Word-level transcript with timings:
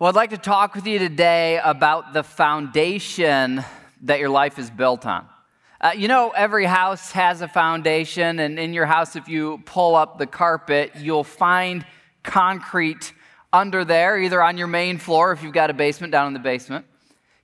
Well, 0.00 0.08
I'd 0.08 0.14
like 0.14 0.30
to 0.30 0.38
talk 0.38 0.74
with 0.74 0.86
you 0.86 0.98
today 0.98 1.60
about 1.62 2.14
the 2.14 2.22
foundation 2.22 3.62
that 4.04 4.18
your 4.18 4.30
life 4.30 4.58
is 4.58 4.70
built 4.70 5.04
on. 5.04 5.26
Uh, 5.78 5.90
you 5.94 6.08
know, 6.08 6.30
every 6.30 6.64
house 6.64 7.12
has 7.12 7.42
a 7.42 7.48
foundation, 7.48 8.38
and 8.38 8.58
in 8.58 8.72
your 8.72 8.86
house, 8.86 9.14
if 9.14 9.28
you 9.28 9.60
pull 9.66 9.96
up 9.96 10.16
the 10.16 10.26
carpet, 10.26 10.92
you'll 10.96 11.22
find 11.22 11.84
concrete 12.22 13.12
under 13.52 13.84
there, 13.84 14.18
either 14.18 14.42
on 14.42 14.56
your 14.56 14.68
main 14.68 14.96
floor 14.96 15.32
if 15.32 15.42
you've 15.42 15.52
got 15.52 15.68
a 15.68 15.74
basement 15.74 16.12
down 16.12 16.28
in 16.28 16.32
the 16.32 16.38
basement. 16.38 16.86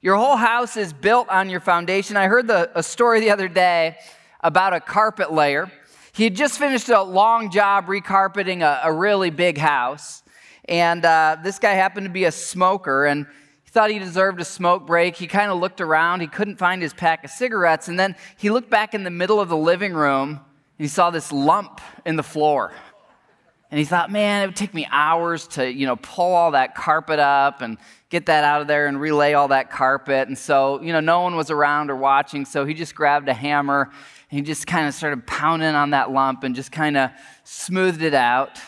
Your 0.01 0.17
whole 0.17 0.37
house 0.37 0.79
is 0.79 0.95
built 0.95 1.29
on 1.29 1.51
your 1.51 1.61
foundation. 1.61 2.17
I 2.17 2.27
heard 2.27 2.47
the, 2.47 2.71
a 2.75 2.83
story 2.83 3.21
the 3.21 3.33
other 3.33 3.49
day 3.49 3.99
about 4.41 4.73
a 4.73 4.81
carpet 4.81 5.31
layer. 5.31 5.71
He 6.15 6.25
had 6.25 6.35
just 6.35 6.59
finished 6.59 6.89
a 6.89 7.03
long 7.03 7.51
job 7.51 7.85
recarpeting 7.85 8.63
a, 8.63 8.89
a 8.89 8.93
really 8.95 9.29
big 9.29 9.59
house. 9.59 10.23
And 10.69 11.05
uh, 11.05 11.37
this 11.43 11.59
guy 11.59 11.73
happened 11.73 12.07
to 12.07 12.13
be 12.13 12.25
a 12.25 12.33
smoker, 12.33 13.07
and 13.07 13.27
he 13.65 13.71
thought 13.71 13.91
he 13.91 13.99
deserved 13.99 14.41
a 14.41 14.45
smoke 14.45 14.87
break. 14.87 15.17
He 15.17 15.27
kind 15.27 15.51
of 15.51 15.59
looked 15.59 15.81
around. 15.81 16.21
He 16.21 16.27
couldn't 16.27 16.57
find 16.57 16.83
his 16.83 16.93
pack 16.93 17.25
of 17.25 17.31
cigarettes. 17.31 17.89
And 17.89 17.99
then 17.99 18.17
he 18.37 18.51
looked 18.51 18.71
back 18.71 18.95
in 18.95 19.05
the 19.05 19.11
middle 19.11 19.41
of 19.41 19.49
the 19.49 19.57
living 19.57 19.95
room, 19.95 20.31
and 20.31 20.85
he 20.85 20.89
saw 20.89 21.11
this 21.11 21.33
lump 21.33 21.81
in 22.05 22.17
the 22.17 22.23
floor. 22.23 22.73
And 23.71 23.79
he 23.79 23.85
thought, 23.85 24.13
man, 24.13 24.45
it 24.45 24.47
would 24.47 24.57
take 24.57 24.75
me 24.75 24.87
hours 24.91 25.49
to, 25.49 25.71
you 25.71 25.87
know, 25.87 25.97
pull 25.97 26.35
all 26.35 26.53
that 26.53 26.75
carpet 26.77 27.19
up 27.19 27.63
and 27.63 27.79
get 28.11 28.27
that 28.27 28.45
out 28.45 28.61
of 28.61 28.69
there 28.69 28.87
and 28.87 29.01
relay 29.01 29.33
all 29.33 29.49
that 29.49 29.71
carpet. 29.71 30.29
And 30.29 30.39
so, 30.39 30.81
you 30.81 30.93
know, 30.93 31.01
no 31.01 31.23
one 31.23 31.35
was 31.35 31.51
around 31.51 31.91
or 31.91 31.97
watching. 31.97 32.45
So 32.45 32.65
he 32.65 32.75
just 32.75 32.95
grabbed 32.95 33.29
a 33.29 33.35
hammer 33.35 33.91
and 34.31 34.39
he 34.39 34.43
just 34.43 34.69
kind 34.69 34.87
of 34.87 34.95
started 34.95 35.27
pounding 35.27 35.75
on 35.75 35.91
that 35.91 36.13
lump 36.13 36.45
and 36.45 36.55
just 36.55 36.71
kind 36.71 36.97
of 36.97 37.11
smoothed 37.43 38.03
it 38.03 38.15
out. 38.15 38.61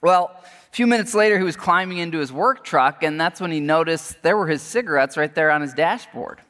Well, 0.00 0.41
a 0.72 0.74
few 0.74 0.86
minutes 0.86 1.14
later, 1.14 1.36
he 1.36 1.44
was 1.44 1.54
climbing 1.54 1.98
into 1.98 2.16
his 2.16 2.32
work 2.32 2.64
truck, 2.64 3.02
and 3.02 3.20
that's 3.20 3.42
when 3.42 3.50
he 3.50 3.60
noticed 3.60 4.22
there 4.22 4.38
were 4.38 4.46
his 4.46 4.62
cigarettes 4.62 5.18
right 5.18 5.34
there 5.34 5.50
on 5.50 5.60
his 5.60 5.74
dashboard. 5.74 6.40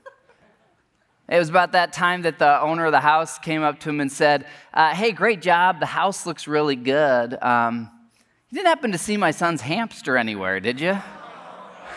It 1.28 1.38
was 1.38 1.48
about 1.48 1.72
that 1.72 1.92
time 1.92 2.22
that 2.22 2.38
the 2.38 2.60
owner 2.60 2.86
of 2.86 2.92
the 2.92 3.00
house 3.00 3.40
came 3.40 3.62
up 3.62 3.80
to 3.80 3.90
him 3.90 4.00
and 4.00 4.12
said, 4.12 4.46
uh, 4.74 4.94
Hey, 4.94 5.10
great 5.10 5.42
job. 5.42 5.80
The 5.80 5.86
house 5.86 6.24
looks 6.24 6.46
really 6.46 6.76
good. 6.76 7.36
Um, 7.42 7.90
you 8.50 8.56
didn't 8.56 8.68
happen 8.68 8.92
to 8.92 8.98
see 8.98 9.16
my 9.16 9.32
son's 9.32 9.60
hamster 9.60 10.16
anywhere, 10.16 10.60
did 10.60 10.80
you? 10.80 10.96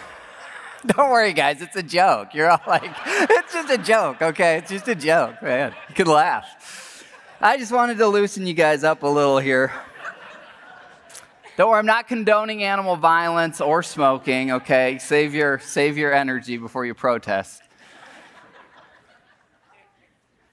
Don't 0.88 1.12
worry, 1.12 1.34
guys. 1.34 1.62
It's 1.62 1.76
a 1.76 1.84
joke. 1.84 2.34
You're 2.34 2.50
all 2.50 2.62
like, 2.66 2.89
it's 3.06 3.54
just 3.54 3.70
a 3.70 3.78
joke, 3.78 4.23
okay? 4.23 4.58
It's 4.58 4.72
just 4.72 4.88
a 4.88 4.95
joke, 4.95 5.44
man. 5.44 5.76
You 5.89 5.94
can 5.95 6.08
laugh. 6.08 7.04
I 7.39 7.58
just 7.58 7.72
wanted 7.72 8.00
to 8.00 8.08
loosen 8.08 8.48
you 8.48 8.56
guys 8.56 8.84
up 8.84 9.04
a 9.04 9.08
little 9.08 9.38
here. 9.38 9.72
Don't 11.58 11.70
worry, 11.70 11.80
I'm 11.80 11.86
not 11.86 12.09
condoning 12.09 12.64
animal 12.64 12.98
violence 12.98 13.61
or 13.61 13.81
smoking, 13.81 14.52
okay? 14.52 14.98
Save 15.00 15.34
your, 15.34 15.59
save 15.59 15.98
your 15.98 16.14
energy 16.14 16.58
before 16.58 16.86
you 16.86 16.94
protest. 16.94 17.61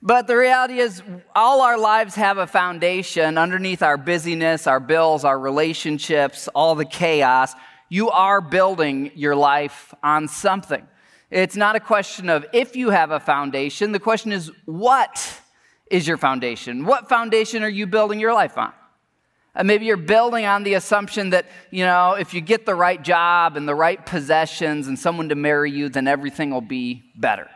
But 0.00 0.28
the 0.28 0.36
reality 0.36 0.78
is, 0.78 1.02
all 1.34 1.62
our 1.62 1.76
lives 1.76 2.14
have 2.14 2.38
a 2.38 2.46
foundation 2.46 3.36
underneath 3.36 3.82
our 3.82 3.96
busyness, 3.96 4.68
our 4.68 4.78
bills, 4.78 5.24
our 5.24 5.38
relationships, 5.38 6.48
all 6.54 6.76
the 6.76 6.84
chaos. 6.84 7.52
You 7.88 8.10
are 8.10 8.40
building 8.40 9.10
your 9.16 9.34
life 9.34 9.92
on 10.04 10.28
something. 10.28 10.86
It's 11.30 11.56
not 11.56 11.74
a 11.74 11.80
question 11.80 12.28
of 12.28 12.46
if 12.52 12.76
you 12.76 12.90
have 12.90 13.10
a 13.10 13.18
foundation. 13.18 13.90
The 13.90 14.00
question 14.00 14.30
is, 14.30 14.52
what 14.66 15.40
is 15.90 16.06
your 16.06 16.16
foundation? 16.16 16.84
What 16.84 17.08
foundation 17.08 17.64
are 17.64 17.68
you 17.68 17.88
building 17.88 18.20
your 18.20 18.34
life 18.34 18.56
on? 18.56 18.72
Uh, 19.54 19.62
maybe 19.62 19.84
you're 19.84 19.98
building 19.98 20.46
on 20.46 20.62
the 20.62 20.74
assumption 20.74 21.30
that, 21.30 21.46
you 21.70 21.84
know, 21.84 22.14
if 22.14 22.32
you 22.32 22.40
get 22.40 22.64
the 22.64 22.74
right 22.74 23.02
job 23.02 23.56
and 23.56 23.68
the 23.68 23.74
right 23.74 24.04
possessions 24.06 24.88
and 24.88 24.98
someone 24.98 25.28
to 25.28 25.34
marry 25.34 25.70
you, 25.70 25.90
then 25.90 26.08
everything 26.08 26.50
will 26.50 26.62
be 26.62 27.02
better. 27.16 27.48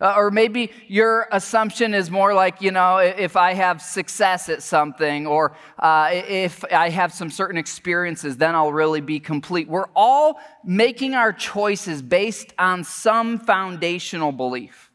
Uh, 0.00 0.14
or 0.16 0.30
maybe 0.30 0.70
your 0.86 1.28
assumption 1.32 1.94
is 1.94 2.10
more 2.10 2.34
like, 2.34 2.60
you 2.60 2.70
know, 2.70 2.98
if 2.98 3.36
I 3.36 3.54
have 3.54 3.80
success 3.80 4.48
at 4.48 4.62
something 4.62 5.26
or 5.26 5.56
uh, 5.78 6.10
if 6.12 6.64
I 6.64 6.90
have 6.90 7.12
some 7.12 7.30
certain 7.30 7.56
experiences, 7.56 8.36
then 8.36 8.54
I'll 8.54 8.72
really 8.72 9.00
be 9.00 9.18
complete. 9.18 9.68
We're 9.68 9.88
all 9.94 10.40
making 10.64 11.14
our 11.14 11.32
choices 11.32 12.02
based 12.02 12.52
on 12.58 12.84
some 12.84 13.38
foundational 13.38 14.32
belief. 14.32 14.90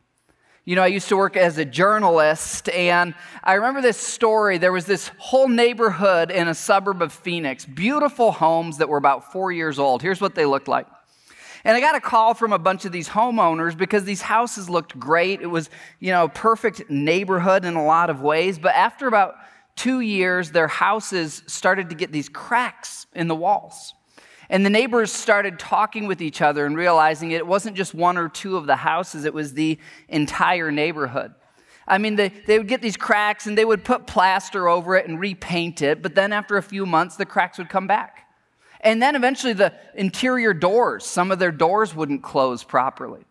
You 0.69 0.75
know, 0.75 0.83
I 0.83 0.87
used 0.87 1.09
to 1.09 1.17
work 1.17 1.35
as 1.35 1.57
a 1.57 1.65
journalist, 1.65 2.69
and 2.69 3.15
I 3.43 3.55
remember 3.55 3.81
this 3.81 3.97
story. 3.97 4.59
There 4.59 4.71
was 4.71 4.85
this 4.85 5.09
whole 5.17 5.47
neighborhood 5.47 6.29
in 6.29 6.47
a 6.47 6.53
suburb 6.53 7.01
of 7.01 7.11
Phoenix, 7.11 7.65
beautiful 7.65 8.31
homes 8.31 8.77
that 8.77 8.87
were 8.87 8.99
about 8.99 9.31
four 9.31 9.51
years 9.51 9.79
old. 9.79 10.03
Here's 10.03 10.21
what 10.21 10.35
they 10.35 10.45
looked 10.45 10.67
like. 10.67 10.85
And 11.63 11.75
I 11.75 11.79
got 11.79 11.95
a 11.95 11.99
call 11.99 12.35
from 12.35 12.53
a 12.53 12.59
bunch 12.59 12.85
of 12.85 12.91
these 12.91 13.09
homeowners 13.09 13.75
because 13.75 14.03
these 14.03 14.21
houses 14.21 14.69
looked 14.69 14.99
great. 14.99 15.41
It 15.41 15.47
was, 15.47 15.71
you 15.99 16.11
know, 16.11 16.27
perfect 16.27 16.87
neighborhood 16.87 17.65
in 17.65 17.73
a 17.73 17.83
lot 17.83 18.11
of 18.11 18.21
ways. 18.21 18.59
But 18.59 18.75
after 18.75 19.07
about 19.07 19.37
two 19.75 20.01
years, 20.01 20.51
their 20.51 20.67
houses 20.67 21.41
started 21.47 21.89
to 21.89 21.95
get 21.95 22.11
these 22.11 22.29
cracks 22.29 23.07
in 23.15 23.27
the 23.27 23.35
walls. 23.35 23.95
And 24.49 24.65
the 24.65 24.69
neighbors 24.69 25.11
started 25.11 25.59
talking 25.59 26.07
with 26.07 26.21
each 26.21 26.41
other 26.41 26.65
and 26.65 26.75
realizing 26.75 27.31
it 27.31 27.45
wasn't 27.45 27.77
just 27.77 27.93
one 27.93 28.17
or 28.17 28.29
two 28.29 28.57
of 28.57 28.65
the 28.65 28.75
houses, 28.75 29.25
it 29.25 29.33
was 29.33 29.53
the 29.53 29.77
entire 30.07 30.71
neighborhood. 30.71 31.33
I 31.87 31.97
mean, 31.97 32.15
they, 32.15 32.29
they 32.29 32.57
would 32.57 32.67
get 32.67 32.81
these 32.81 32.97
cracks 32.97 33.47
and 33.47 33.57
they 33.57 33.65
would 33.65 33.83
put 33.83 34.07
plaster 34.07 34.67
over 34.67 34.95
it 34.95 35.07
and 35.07 35.19
repaint 35.19 35.81
it, 35.81 36.01
but 36.01 36.15
then 36.15 36.33
after 36.33 36.57
a 36.57 36.63
few 36.63 36.85
months, 36.85 37.15
the 37.15 37.25
cracks 37.25 37.57
would 37.57 37.69
come 37.69 37.87
back. 37.87 38.27
And 38.81 39.01
then 39.01 39.15
eventually, 39.15 39.53
the 39.53 39.73
interior 39.95 40.53
doors, 40.53 41.05
some 41.05 41.31
of 41.31 41.39
their 41.39 41.51
doors 41.51 41.93
wouldn't 41.93 42.23
close 42.23 42.63
properly. 42.63 43.25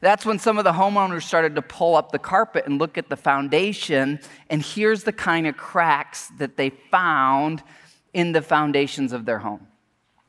That's 0.00 0.24
when 0.24 0.38
some 0.38 0.58
of 0.58 0.64
the 0.64 0.72
homeowners 0.72 1.22
started 1.22 1.54
to 1.56 1.62
pull 1.62 1.94
up 1.96 2.10
the 2.10 2.18
carpet 2.18 2.66
and 2.66 2.78
look 2.78 2.96
at 2.96 3.08
the 3.08 3.16
foundation, 3.16 4.20
and 4.48 4.62
here's 4.62 5.04
the 5.04 5.12
kind 5.12 5.46
of 5.46 5.56
cracks 5.56 6.28
that 6.38 6.56
they 6.56 6.70
found 6.70 7.62
in 8.12 8.32
the 8.32 8.42
foundations 8.42 9.12
of 9.12 9.24
their 9.24 9.38
home. 9.38 9.66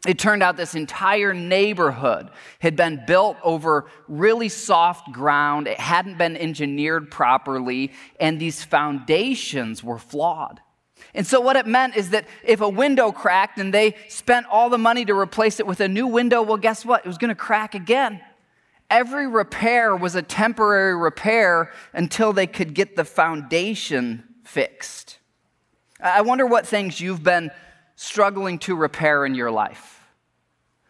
It 0.05 0.19
turned 0.19 0.43
out 0.43 0.55
this 0.55 0.75
entire 0.75 1.33
neighborhood 1.33 2.29
had 2.59 2.75
been 2.75 3.03
built 3.07 3.37
over 3.43 3.85
really 4.07 4.49
soft 4.49 5.11
ground. 5.11 5.67
It 5.67 5.79
hadn't 5.79 6.17
been 6.17 6.37
engineered 6.37 7.09
properly, 7.09 7.91
and 8.19 8.39
these 8.39 8.63
foundations 8.63 9.83
were 9.83 9.97
flawed. 9.97 10.61
And 11.13 11.25
so, 11.25 11.41
what 11.41 11.55
it 11.55 11.65
meant 11.65 11.95
is 11.95 12.11
that 12.11 12.27
if 12.43 12.61
a 12.61 12.69
window 12.69 13.11
cracked 13.11 13.57
and 13.57 13.73
they 13.73 13.95
spent 14.07 14.45
all 14.47 14.69
the 14.69 14.77
money 14.77 15.05
to 15.05 15.17
replace 15.17 15.59
it 15.59 15.65
with 15.65 15.79
a 15.79 15.87
new 15.87 16.07
window, 16.07 16.41
well, 16.41 16.57
guess 16.57 16.85
what? 16.85 17.05
It 17.05 17.07
was 17.07 17.17
going 17.17 17.29
to 17.29 17.35
crack 17.35 17.73
again. 17.73 18.21
Every 18.89 19.27
repair 19.27 19.95
was 19.95 20.15
a 20.15 20.21
temporary 20.21 20.95
repair 20.95 21.71
until 21.93 22.33
they 22.33 22.47
could 22.47 22.75
get 22.75 22.95
the 22.95 23.05
foundation 23.05 24.23
fixed. 24.43 25.17
I 25.99 26.21
wonder 26.21 26.45
what 26.45 26.67
things 26.67 27.01
you've 27.01 27.23
been 27.23 27.49
struggling 27.95 28.59
to 28.59 28.75
repair 28.75 29.25
in 29.25 29.33
your 29.33 29.49
life. 29.49 29.94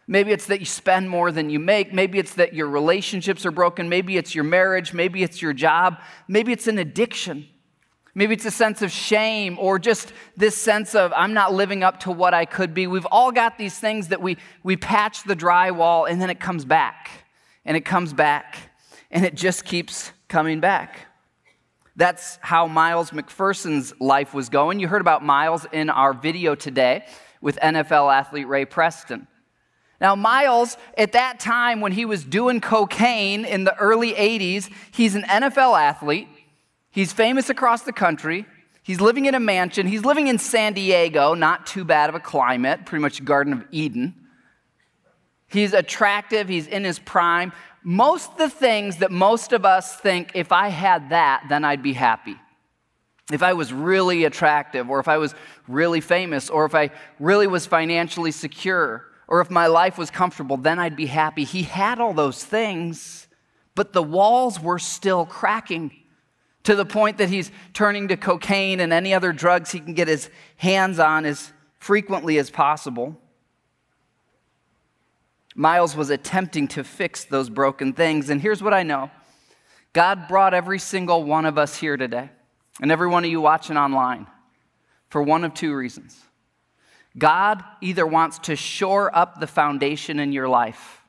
Maybe 0.08 0.30
it's 0.30 0.46
that 0.46 0.60
you 0.60 0.66
spend 0.66 1.10
more 1.10 1.32
than 1.32 1.50
you 1.50 1.58
make. 1.58 1.92
Maybe 1.92 2.18
it's 2.18 2.34
that 2.34 2.54
your 2.54 2.68
relationships 2.68 3.44
are 3.44 3.50
broken. 3.50 3.88
Maybe 3.88 4.16
it's 4.16 4.34
your 4.34 4.44
marriage. 4.44 4.92
Maybe 4.92 5.22
it's 5.22 5.42
your 5.42 5.52
job. 5.52 6.00
Maybe 6.28 6.52
it's 6.52 6.68
an 6.68 6.78
addiction. 6.78 7.48
Maybe 8.14 8.32
it's 8.32 8.46
a 8.46 8.50
sense 8.50 8.80
of 8.80 8.90
shame 8.90 9.58
or 9.58 9.78
just 9.78 10.12
this 10.36 10.56
sense 10.56 10.94
of 10.94 11.12
I'm 11.14 11.34
not 11.34 11.52
living 11.52 11.82
up 11.82 12.00
to 12.00 12.10
what 12.10 12.32
I 12.34 12.46
could 12.46 12.72
be. 12.72 12.86
We've 12.86 13.06
all 13.10 13.30
got 13.32 13.58
these 13.58 13.78
things 13.78 14.08
that 14.08 14.22
we, 14.22 14.38
we 14.62 14.76
patch 14.76 15.24
the 15.24 15.36
drywall 15.36 16.08
and 16.08 16.20
then 16.20 16.30
it 16.30 16.40
comes 16.40 16.64
back 16.64 17.10
and 17.64 17.76
it 17.76 17.84
comes 17.84 18.14
back 18.14 18.56
and 19.10 19.24
it 19.24 19.34
just 19.34 19.64
keeps 19.64 20.12
coming 20.28 20.60
back. 20.60 21.00
That's 21.96 22.38
how 22.40 22.66
Miles 22.68 23.10
McPherson's 23.10 23.92
life 24.00 24.32
was 24.32 24.48
going. 24.48 24.80
You 24.80 24.88
heard 24.88 25.00
about 25.00 25.22
Miles 25.24 25.66
in 25.72 25.90
our 25.90 26.14
video 26.14 26.54
today 26.54 27.06
with 27.40 27.56
NFL 27.56 28.14
athlete 28.14 28.48
Ray 28.48 28.64
Preston. 28.64 29.26
Now, 30.00 30.14
Miles, 30.14 30.76
at 30.98 31.12
that 31.12 31.40
time 31.40 31.80
when 31.80 31.92
he 31.92 32.04
was 32.04 32.24
doing 32.24 32.60
cocaine 32.60 33.44
in 33.44 33.64
the 33.64 33.74
early 33.76 34.12
80s, 34.12 34.70
he's 34.90 35.14
an 35.14 35.22
NFL 35.22 35.78
athlete. 35.78 36.28
He's 36.90 37.12
famous 37.12 37.48
across 37.48 37.82
the 37.82 37.92
country. 37.92 38.46
He's 38.82 39.00
living 39.00 39.26
in 39.26 39.34
a 39.34 39.40
mansion. 39.40 39.86
He's 39.86 40.04
living 40.04 40.28
in 40.28 40.38
San 40.38 40.74
Diego, 40.74 41.34
not 41.34 41.66
too 41.66 41.84
bad 41.84 42.08
of 42.08 42.14
a 42.14 42.20
climate, 42.20 42.86
pretty 42.86 43.02
much 43.02 43.24
Garden 43.24 43.52
of 43.52 43.64
Eden. 43.70 44.14
He's 45.48 45.72
attractive, 45.72 46.48
he's 46.48 46.66
in 46.66 46.84
his 46.84 46.98
prime. 46.98 47.52
Most 47.82 48.32
of 48.32 48.38
the 48.38 48.50
things 48.50 48.98
that 48.98 49.10
most 49.10 49.52
of 49.52 49.64
us 49.64 49.96
think, 49.96 50.32
if 50.34 50.52
I 50.52 50.68
had 50.68 51.10
that, 51.10 51.44
then 51.48 51.64
I'd 51.64 51.82
be 51.82 51.92
happy. 51.92 52.36
If 53.32 53.42
I 53.42 53.54
was 53.54 53.72
really 53.72 54.24
attractive, 54.24 54.88
or 54.88 55.00
if 55.00 55.08
I 55.08 55.18
was 55.18 55.34
really 55.66 56.00
famous, 56.00 56.48
or 56.48 56.64
if 56.64 56.74
I 56.74 56.90
really 57.18 57.46
was 57.46 57.66
financially 57.66 58.30
secure, 58.30 59.04
or 59.28 59.40
if 59.40 59.50
my 59.50 59.66
life 59.66 59.98
was 59.98 60.10
comfortable, 60.10 60.56
then 60.56 60.78
I'd 60.78 60.96
be 60.96 61.06
happy. 61.06 61.44
He 61.44 61.62
had 61.62 62.00
all 62.00 62.14
those 62.14 62.44
things, 62.44 63.26
but 63.74 63.92
the 63.92 64.02
walls 64.02 64.60
were 64.60 64.78
still 64.78 65.26
cracking 65.26 65.92
to 66.64 66.74
the 66.74 66.84
point 66.84 67.18
that 67.18 67.28
he's 67.28 67.50
turning 67.74 68.08
to 68.08 68.16
cocaine 68.16 68.80
and 68.80 68.92
any 68.92 69.14
other 69.14 69.32
drugs 69.32 69.70
he 69.70 69.80
can 69.80 69.94
get 69.94 70.08
his 70.08 70.30
hands 70.56 70.98
on 70.98 71.24
as 71.24 71.52
frequently 71.78 72.38
as 72.38 72.50
possible. 72.50 73.20
Miles 75.54 75.96
was 75.96 76.10
attempting 76.10 76.68
to 76.68 76.84
fix 76.84 77.24
those 77.24 77.48
broken 77.48 77.92
things. 77.92 78.30
And 78.30 78.40
here's 78.42 78.62
what 78.62 78.74
I 78.74 78.82
know 78.82 79.10
God 79.92 80.28
brought 80.28 80.54
every 80.54 80.78
single 80.78 81.24
one 81.24 81.46
of 81.46 81.56
us 81.56 81.76
here 81.76 81.96
today, 81.96 82.30
and 82.82 82.92
every 82.92 83.08
one 83.08 83.24
of 83.24 83.30
you 83.30 83.40
watching 83.40 83.76
online, 83.76 84.26
for 85.08 85.22
one 85.22 85.44
of 85.44 85.54
two 85.54 85.74
reasons. 85.74 86.20
God 87.18 87.64
either 87.80 88.06
wants 88.06 88.38
to 88.40 88.56
shore 88.56 89.14
up 89.16 89.40
the 89.40 89.46
foundation 89.46 90.20
in 90.20 90.32
your 90.32 90.48
life, 90.48 91.02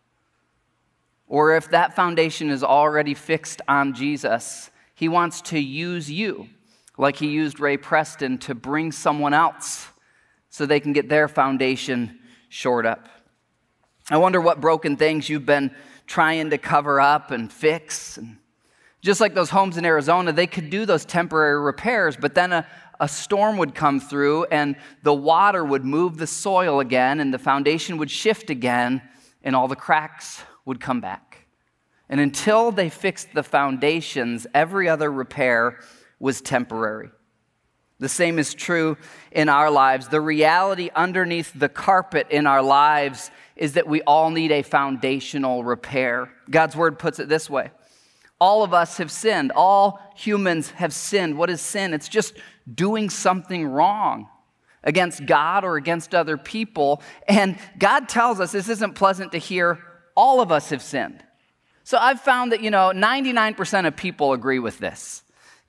or 1.28 1.56
if 1.56 1.70
that 1.72 1.96
foundation 1.96 2.50
is 2.50 2.64
already 2.64 3.14
fixed 3.14 3.62
on 3.68 3.94
Jesus, 3.94 4.70
He 4.96 5.10
wants 5.10 5.42
to 5.42 5.60
use 5.60 6.10
you, 6.10 6.48
like 6.98 7.18
He 7.18 7.28
used 7.28 7.60
Ray 7.60 7.78
Preston, 7.78 8.38
to 8.40 8.56
bring 8.56 8.92
someone 8.92 9.34
else 9.34 9.88
so 10.50 10.66
they 10.66 10.80
can 10.80 10.94
get 10.94 11.10
their 11.10 11.28
foundation 11.28 12.20
shored 12.50 12.86
up. 12.86 13.10
I 14.10 14.18
wonder 14.18 14.40
what 14.40 14.62
broken 14.62 14.96
things 14.96 15.28
you've 15.28 15.46
been 15.46 15.76
trying 16.06 16.50
to 16.52 16.58
cover 16.58 17.02
up 17.02 17.32
and 17.32 17.52
fix. 17.52 18.18
And 18.18 18.38
just 19.02 19.20
like 19.20 19.34
those 19.34 19.50
homes 19.50 19.78
in 19.78 19.84
Arizona, 19.84 20.32
they 20.32 20.48
could 20.48 20.70
do 20.70 20.86
those 20.86 21.04
temporary 21.04 21.60
repairs, 21.60 22.16
but 22.16 22.34
then 22.34 22.54
a, 22.54 22.66
a 23.00 23.08
storm 23.08 23.58
would 23.58 23.76
come 23.76 24.00
through 24.00 24.46
and 24.46 24.76
the 25.04 25.14
water 25.14 25.64
would 25.64 25.86
move 25.86 26.18
the 26.18 26.28
soil 26.28 26.80
again 26.80 27.20
and 27.20 27.34
the 27.34 27.40
foundation 27.40 27.98
would 27.98 28.12
shift 28.12 28.50
again 28.50 29.02
and 29.44 29.56
all 29.56 29.68
the 29.68 29.76
cracks 29.76 30.44
would 30.66 30.80
come 30.80 31.00
back. 31.00 31.48
And 32.10 32.20
until 32.20 32.72
they 32.72 32.90
fixed 32.90 33.34
the 33.34 33.44
foundations, 33.44 34.48
every 34.54 34.88
other 34.88 35.12
repair 35.12 35.80
was 36.20 36.42
temporary. 36.42 37.10
The 38.00 38.10
same 38.10 38.38
is 38.38 38.54
true 38.54 38.98
in 39.32 39.50
our 39.50 39.72
lives. 39.72 40.08
The 40.08 40.22
reality 40.22 40.90
underneath 40.96 41.52
the 41.54 41.70
carpet 41.70 42.28
in 42.30 42.46
our 42.46 42.62
lives 42.62 43.32
is 43.56 43.74
that 43.74 43.88
we 43.88 44.02
all 44.04 44.30
need 44.30 44.52
a 44.52 44.62
foundational 44.62 45.64
repair. 45.64 46.32
God's 46.50 46.76
word 46.76 47.00
puts 47.00 47.20
it 47.20 47.28
this 47.28 47.50
way 47.50 47.72
All 48.40 48.64
of 48.64 48.74
us 48.74 48.98
have 48.98 49.12
sinned. 49.12 49.52
All 49.56 50.00
humans 50.16 50.72
have 50.72 50.94
sinned. 50.94 51.38
What 51.38 51.50
is 51.50 51.60
sin? 51.60 51.94
It's 51.94 52.08
just 52.08 52.36
doing 52.74 53.10
something 53.10 53.66
wrong 53.66 54.28
against 54.84 55.26
God 55.26 55.64
or 55.64 55.76
against 55.76 56.16
other 56.16 56.38
people. 56.38 57.02
And 57.28 57.58
God 57.78 58.10
tells 58.10 58.40
us 58.40 58.52
this 58.52 58.70
isn't 58.70 58.96
pleasant 58.96 59.34
to 59.34 59.38
hear. 59.38 59.80
All 60.16 60.42
of 60.42 60.52
us 60.52 60.70
have 60.70 60.82
sinned. 60.82 61.24
So 61.84 61.98
I've 61.98 62.20
found 62.20 62.52
that, 62.52 62.62
you 62.62 62.72
know, 62.72 62.92
99% 62.94 63.88
of 63.88 63.96
people 63.96 64.34
agree 64.34 64.60
with 64.60 64.80
this. 64.80 65.24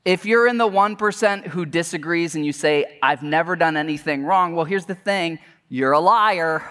If 0.04 0.24
you're 0.24 0.46
in 0.46 0.56
the 0.56 0.68
1% 0.68 1.46
who 1.48 1.66
disagrees 1.66 2.34
and 2.34 2.46
you 2.46 2.52
say, 2.52 2.98
I've 3.02 3.22
never 3.22 3.56
done 3.56 3.76
anything 3.76 4.24
wrong, 4.24 4.54
well, 4.54 4.64
here's 4.64 4.86
the 4.86 4.94
thing 4.94 5.38
you're 5.68 5.92
a 5.92 6.00
liar. 6.00 6.62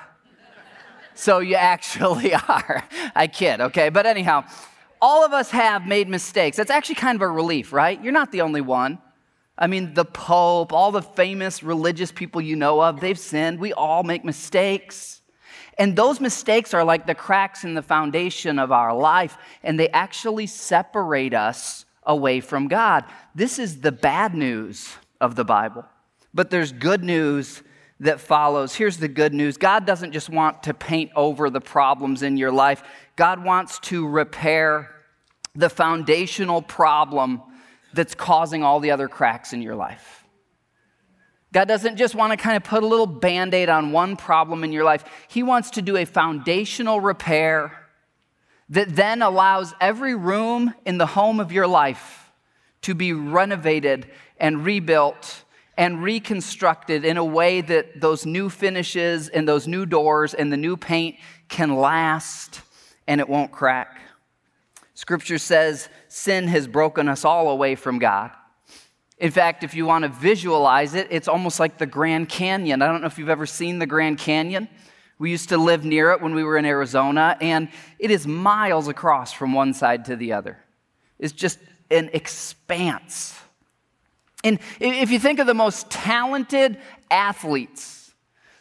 so 1.13 1.39
you 1.39 1.56
actually 1.56 2.33
are. 2.47 2.83
I 3.15 3.27
kid, 3.27 3.62
okay? 3.62 3.89
But 3.89 4.06
anyhow, 4.06 4.45
all 5.01 5.23
of 5.23 5.33
us 5.33 5.51
have 5.51 5.85
made 5.85 6.09
mistakes. 6.09 6.57
That's 6.57 6.71
actually 6.71 6.95
kind 6.95 7.15
of 7.15 7.21
a 7.21 7.27
relief, 7.27 7.71
right? 7.71 8.01
You're 8.01 8.13
not 8.13 8.31
the 8.31 8.41
only 8.41 8.62
one. 8.62 9.00
I 9.57 9.68
mean, 9.68 9.94
the 9.94 10.06
Pope, 10.06 10.71
all 10.71 10.92
the 10.92 11.01
famous 11.01 11.63
religious 11.63 12.12
people 12.12 12.42
you 12.42 12.56
know 12.56 12.81
of, 12.81 13.00
they've 13.00 13.18
sinned. 13.18 13.59
We 13.59 13.74
all 13.74 14.04
make 14.04 14.24
mistakes. 14.24 15.21
And 15.77 15.95
those 15.95 16.19
mistakes 16.19 16.74
are 16.74 16.83
like 16.83 17.07
the 17.07 17.15
cracks 17.15 17.63
in 17.63 17.74
the 17.74 17.81
foundation 17.81 18.59
of 18.59 18.71
our 18.71 18.95
life, 18.95 19.38
and 19.63 19.80
they 19.80 19.89
actually 19.89 20.48
separate 20.48 21.33
us 21.33 21.86
away 22.04 22.39
from 22.39 22.68
God. 22.68 23.06
This 23.36 23.59
is 23.59 23.81
the 23.81 23.92
bad 23.92 24.33
news 24.33 24.95
of 25.19 25.36
the 25.36 25.45
Bible. 25.45 25.86
But 26.33 26.50
there's 26.50 26.71
good 26.71 27.04
news 27.04 27.63
that 28.00 28.19
follows. 28.19 28.75
Here's 28.75 28.98
the 28.98 29.07
good 29.07 29.33
news 29.33 29.57
God 29.57 29.86
doesn't 29.86 30.12
just 30.12 30.30
want 30.30 30.63
to 30.63 30.74
paint 30.74 31.12
over 31.15 31.50
the 31.50 31.62
problems 31.62 32.21
in 32.21 32.38
your 32.38 32.51
life, 32.51 32.83
God 33.15 33.44
wants 33.44 33.80
to 33.80 34.07
repair 34.07 34.92
the 35.56 35.69
foundational 35.69 36.62
problem 36.62 37.42
that's 37.97 38.15
causing 38.15 38.63
all 38.63 38.79
the 38.79 38.91
other 38.91 39.09
cracks 39.09 39.51
in 39.51 39.61
your 39.61 39.75
life. 39.75 40.23
God 41.51 41.67
doesn't 41.67 41.97
just 41.97 42.15
want 42.15 42.31
to 42.31 42.38
kind 42.38 42.55
of 42.55 42.63
put 42.63 42.83
a 42.83 42.88
little 42.88 43.05
band 43.05 43.53
aid 43.53 43.67
on 43.67 43.91
one 43.91 44.15
problem 44.15 44.63
in 44.63 44.71
your 44.71 44.83
life. 44.83 45.03
He 45.27 45.44
wants 45.44 45.71
to 45.71 45.81
do 45.81 45.97
a 45.97 46.05
foundational 46.05 47.01
repair 47.01 47.77
that 48.69 48.95
then 48.95 49.21
allows 49.21 49.73
every 49.79 50.13
room 50.13 50.73
in 50.85 50.97
the 50.97 51.05
home 51.05 51.39
of 51.39 51.51
your 51.51 51.67
life 51.67 52.31
to 52.81 52.94
be 52.94 53.13
renovated 53.13 54.07
and 54.39 54.65
rebuilt 54.65 55.44
and 55.77 56.03
reconstructed 56.03 57.05
in 57.05 57.17
a 57.17 57.25
way 57.25 57.61
that 57.61 58.01
those 58.01 58.25
new 58.25 58.49
finishes 58.49 59.29
and 59.29 59.47
those 59.47 59.67
new 59.67 59.85
doors 59.85 60.33
and 60.33 60.51
the 60.51 60.57
new 60.57 60.75
paint 60.75 61.15
can 61.49 61.75
last 61.75 62.61
and 63.07 63.21
it 63.21 63.29
won't 63.29 63.51
crack. 63.51 64.01
Scripture 64.94 65.38
says 65.38 65.89
sin 66.09 66.48
has 66.48 66.68
broken 66.68 67.07
us 67.07 67.25
all 67.25 67.50
away 67.50 67.75
from 67.75 68.00
God. 68.00 68.31
In 69.18 69.31
fact, 69.31 69.63
if 69.63 69.74
you 69.74 69.86
want 69.86 70.04
to 70.04 70.09
visualize 70.09 70.94
it, 70.94 71.07
it's 71.09 71.27
almost 71.27 71.59
like 71.59 71.77
the 71.77 71.88
Grand 71.88 72.30
Canyon. 72.30 72.81
I 72.81 72.88
don't 72.88 73.01
know 73.01 73.07
if 73.07 73.18
you've 73.18 73.30
ever 73.30 73.48
seen 73.48 73.80
the 73.80 73.88
Grand 73.88 74.19
Canyon. 74.19 74.69
We 75.19 75.31
used 75.31 75.50
to 75.50 75.57
live 75.57 75.83
near 75.83 76.12
it 76.12 76.21
when 76.21 76.36
we 76.36 76.44
were 76.44 76.57
in 76.57 76.65
Arizona, 76.65 77.36
and 77.42 77.69
it 77.98 78.12
is 78.12 78.27
miles 78.27 78.88
across 78.88 79.33
from 79.33 79.54
one 79.54 79.74
side 79.74 80.06
to 80.06 80.15
the 80.15 80.33
other. 80.33 80.59
It's 81.18 81.33
just 81.33 81.57
an 81.89 82.12
expanse. 82.13 83.39
And 84.44 84.59
if 84.80 85.09
you 85.09 85.18
think 85.18 85.39
of 85.39 85.48
the 85.48 85.56
most 85.56 85.89
talented 85.89 86.77
athletes, 87.09 88.13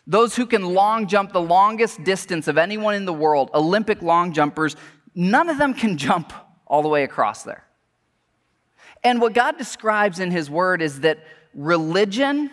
those 0.06 0.34
who 0.34 0.46
can 0.46 0.64
long 0.64 1.06
jump 1.06 1.32
the 1.32 1.40
longest 1.40 2.02
distance 2.02 2.48
of 2.48 2.56
anyone 2.56 2.94
in 2.94 3.04
the 3.04 3.12
world, 3.12 3.50
Olympic 3.52 4.00
long 4.00 4.32
jumpers, 4.32 4.76
none 5.14 5.50
of 5.50 5.58
them 5.58 5.74
can 5.74 5.98
jump 5.98 6.32
all 6.66 6.82
the 6.82 6.88
way 6.88 7.04
across 7.04 7.42
there. 7.42 7.64
And 9.04 9.20
what 9.20 9.34
God 9.34 9.58
describes 9.58 10.18
in 10.18 10.30
His 10.30 10.50
Word 10.50 10.82
is 10.82 11.00
that 11.00 11.24
religion 11.54 12.50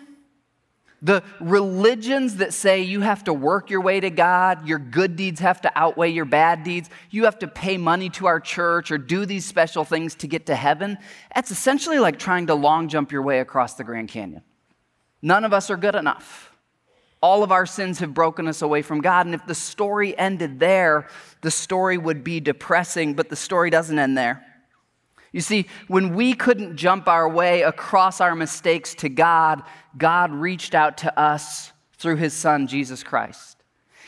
the 1.04 1.22
religions 1.38 2.36
that 2.36 2.54
say 2.54 2.80
you 2.80 3.02
have 3.02 3.24
to 3.24 3.34
work 3.34 3.68
your 3.68 3.82
way 3.82 4.00
to 4.00 4.08
God, 4.08 4.66
your 4.66 4.78
good 4.78 5.16
deeds 5.16 5.38
have 5.40 5.60
to 5.60 5.72
outweigh 5.78 6.08
your 6.08 6.24
bad 6.24 6.64
deeds, 6.64 6.88
you 7.10 7.24
have 7.24 7.38
to 7.40 7.46
pay 7.46 7.76
money 7.76 8.08
to 8.08 8.26
our 8.26 8.40
church 8.40 8.90
or 8.90 8.96
do 8.96 9.26
these 9.26 9.44
special 9.44 9.84
things 9.84 10.14
to 10.14 10.26
get 10.26 10.46
to 10.46 10.56
heaven, 10.56 10.96
that's 11.34 11.50
essentially 11.50 11.98
like 11.98 12.18
trying 12.18 12.46
to 12.46 12.54
long 12.54 12.88
jump 12.88 13.12
your 13.12 13.20
way 13.20 13.40
across 13.40 13.74
the 13.74 13.84
Grand 13.84 14.08
Canyon. 14.08 14.42
None 15.20 15.44
of 15.44 15.52
us 15.52 15.68
are 15.70 15.76
good 15.76 15.94
enough. 15.94 16.53
All 17.24 17.42
of 17.42 17.50
our 17.50 17.64
sins 17.64 18.00
have 18.00 18.12
broken 18.12 18.46
us 18.48 18.60
away 18.60 18.82
from 18.82 19.00
God. 19.00 19.24
And 19.24 19.34
if 19.34 19.46
the 19.46 19.54
story 19.54 20.14
ended 20.18 20.60
there, 20.60 21.08
the 21.40 21.50
story 21.50 21.96
would 21.96 22.22
be 22.22 22.38
depressing, 22.38 23.14
but 23.14 23.30
the 23.30 23.34
story 23.34 23.70
doesn't 23.70 23.98
end 23.98 24.18
there. 24.18 24.44
You 25.32 25.40
see, 25.40 25.66
when 25.88 26.14
we 26.14 26.34
couldn't 26.34 26.76
jump 26.76 27.08
our 27.08 27.26
way 27.26 27.62
across 27.62 28.20
our 28.20 28.34
mistakes 28.34 28.94
to 28.96 29.08
God, 29.08 29.62
God 29.96 30.32
reached 30.32 30.74
out 30.74 30.98
to 30.98 31.18
us 31.18 31.72
through 31.96 32.16
his 32.16 32.34
son, 32.34 32.66
Jesus 32.66 33.02
Christ. 33.02 33.56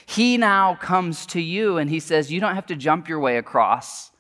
He 0.04 0.37
now 0.37 0.75
comes 0.75 1.25
to 1.28 1.40
you 1.40 1.78
and 1.78 1.88
he 1.88 2.00
says, 2.00 2.30
You 2.30 2.38
don't 2.38 2.54
have 2.54 2.66
to 2.66 2.76
jump 2.76 3.08
your 3.08 3.18
way 3.18 3.38
across. 3.38 4.11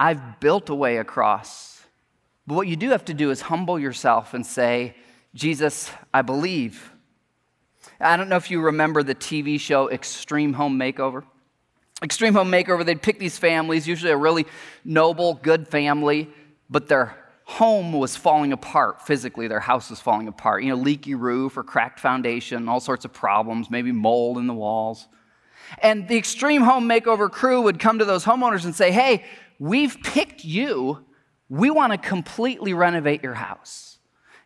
I've 0.00 0.40
built 0.40 0.68
a 0.70 0.74
way 0.74 0.96
across. 0.96 1.84
But 2.48 2.56
what 2.56 2.66
you 2.66 2.74
do 2.74 2.90
have 2.90 3.04
to 3.04 3.14
do 3.14 3.30
is 3.30 3.42
humble 3.42 3.78
yourself 3.78 4.34
and 4.34 4.44
say, 4.44 4.96
Jesus, 5.36 5.92
I 6.12 6.22
believe. 6.22 6.90
I 8.00 8.16
don't 8.16 8.30
know 8.30 8.36
if 8.36 8.50
you 8.50 8.62
remember 8.62 9.02
the 9.02 9.14
TV 9.14 9.60
show 9.60 9.90
Extreme 9.90 10.54
Home 10.54 10.78
Makeover. 10.78 11.24
Extreme 12.02 12.32
Home 12.32 12.50
Makeover, 12.50 12.84
they'd 12.84 13.02
pick 13.02 13.18
these 13.18 13.36
families, 13.36 13.86
usually 13.86 14.10
a 14.10 14.16
really 14.16 14.46
noble, 14.86 15.34
good 15.34 15.68
family, 15.68 16.30
but 16.70 16.88
their 16.88 17.14
home 17.44 17.92
was 17.92 18.16
falling 18.16 18.52
apart 18.52 19.02
physically. 19.02 19.48
Their 19.48 19.60
house 19.60 19.90
was 19.90 20.00
falling 20.00 20.28
apart. 20.28 20.62
You 20.62 20.70
know, 20.70 20.76
leaky 20.76 21.14
roof 21.14 21.58
or 21.58 21.62
cracked 21.62 22.00
foundation, 22.00 22.68
all 22.68 22.80
sorts 22.80 23.04
of 23.04 23.12
problems, 23.12 23.70
maybe 23.70 23.92
mold 23.92 24.38
in 24.38 24.46
the 24.46 24.54
walls. 24.54 25.06
And 25.82 26.08
the 26.08 26.16
extreme 26.16 26.62
home 26.62 26.88
makeover 26.88 27.30
crew 27.30 27.60
would 27.62 27.78
come 27.78 27.98
to 27.98 28.04
those 28.06 28.24
homeowners 28.24 28.64
and 28.64 28.74
say, 28.74 28.90
Hey, 28.92 29.24
we've 29.58 29.98
picked 30.02 30.44
you. 30.44 31.04
We 31.48 31.70
want 31.70 31.92
to 31.92 31.98
completely 31.98 32.72
renovate 32.72 33.22
your 33.22 33.34
house. 33.34 33.98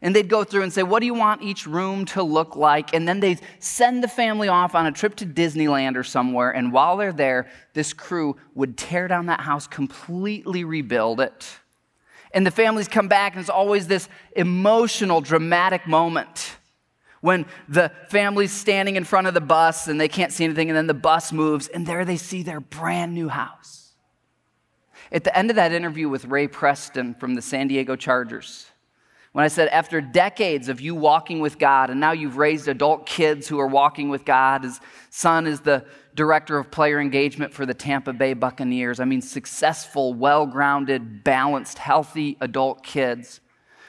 And 0.05 0.15
they'd 0.15 0.29
go 0.29 0.45
through 0.45 0.63
and 0.63 0.73
say, 0.73 0.85
What 0.85 1.01
do 1.01 1.07
you 1.07 1.15
want 1.15 1.43
each 1.43 1.67
room 1.67 2.05
to 2.07 2.23
look 2.23 2.55
like? 2.55 2.95
And 2.95 3.09
then 3.09 3.19
they'd 3.19 3.41
send 3.59 4.05
the 4.05 4.09
family 4.09 4.47
off 4.47 4.77
on 4.77 4.87
a 4.87 4.93
trip 4.93 5.17
to 5.17 5.27
Disneyland 5.27 5.97
or 5.97 6.05
somewhere. 6.05 6.53
And 6.53 6.73
while 6.73 6.97
they're 6.97 7.13
there, 7.13 7.49
this 7.73 7.93
crew 7.93 8.37
would 8.55 8.77
tear 8.77 9.09
down 9.09 9.27
that 9.27 9.41
house, 9.41 9.67
completely 9.67 10.63
rebuild 10.63 11.21
it 11.21 11.59
and 12.35 12.45
the 12.45 12.51
families 12.51 12.89
come 12.89 13.07
back, 13.07 13.35
and 13.35 13.41
it's 13.41 13.49
always 13.49 13.87
this 13.87 14.09
emotional, 14.35 15.21
dramatic 15.21 15.87
moment 15.87 16.57
when 17.21 17.47
the 17.69 17.91
family's 18.09 18.53
standing 18.53 18.97
in 18.97 19.05
front 19.05 19.29
of 19.29 19.33
the 19.33 19.41
bus 19.41 19.87
and 19.87 19.99
they 19.99 20.09
can't 20.09 20.33
see 20.33 20.45
anything, 20.45 20.69
and 20.69 20.77
then 20.77 20.89
the 20.89 20.93
bus 20.93 21.33
moves, 21.33 21.69
and 21.69 21.87
there 21.87 22.05
they 22.05 22.17
see 22.17 22.43
their 22.43 22.61
brand 22.61 23.15
new 23.15 23.29
house. 23.29 23.93
At 25.13 25.23
the 25.23 25.37
end 25.39 25.49
of 25.49 25.57
that 25.57 25.73
interview 25.73 26.09
with 26.09 26.25
Ray 26.25 26.49
Preston 26.49 27.15
from 27.15 27.35
the 27.37 27.41
San 27.41 27.69
Diego 27.69 27.95
Chargers, 27.95 28.67
When 29.35 29.45
I 29.45 29.49
said 29.49 29.67
after 29.71 30.01
decades 30.01 30.69
of 30.69 30.81
you 30.81 30.95
walking 30.95 31.41
with 31.41 31.59
God, 31.59 31.91
and 31.91 31.99
now 31.99 32.13
you've 32.13 32.37
raised 32.37 32.69
adult 32.69 33.05
kids 33.05 33.49
who 33.49 33.59
are 33.59 33.67
walking 33.67 34.09
with 34.09 34.25
God, 34.25 34.63
his 34.63 34.81
son 35.11 35.49
is 35.49 35.59
the 35.59 35.85
director 36.15 36.57
of 36.57 36.71
player 36.71 37.01
engagement 37.01 37.53
for 37.53 37.67
the 37.67 37.75
Tampa 37.75 38.13
Bay 38.13 38.35
Buccaneers. 38.35 39.01
I 39.01 39.07
mean, 39.07 39.21
successful, 39.21 40.15
well 40.15 40.47
grounded, 40.47 41.25
balanced, 41.25 41.79
healthy 41.79 42.37
adult 42.41 42.85
kids. 42.85 43.41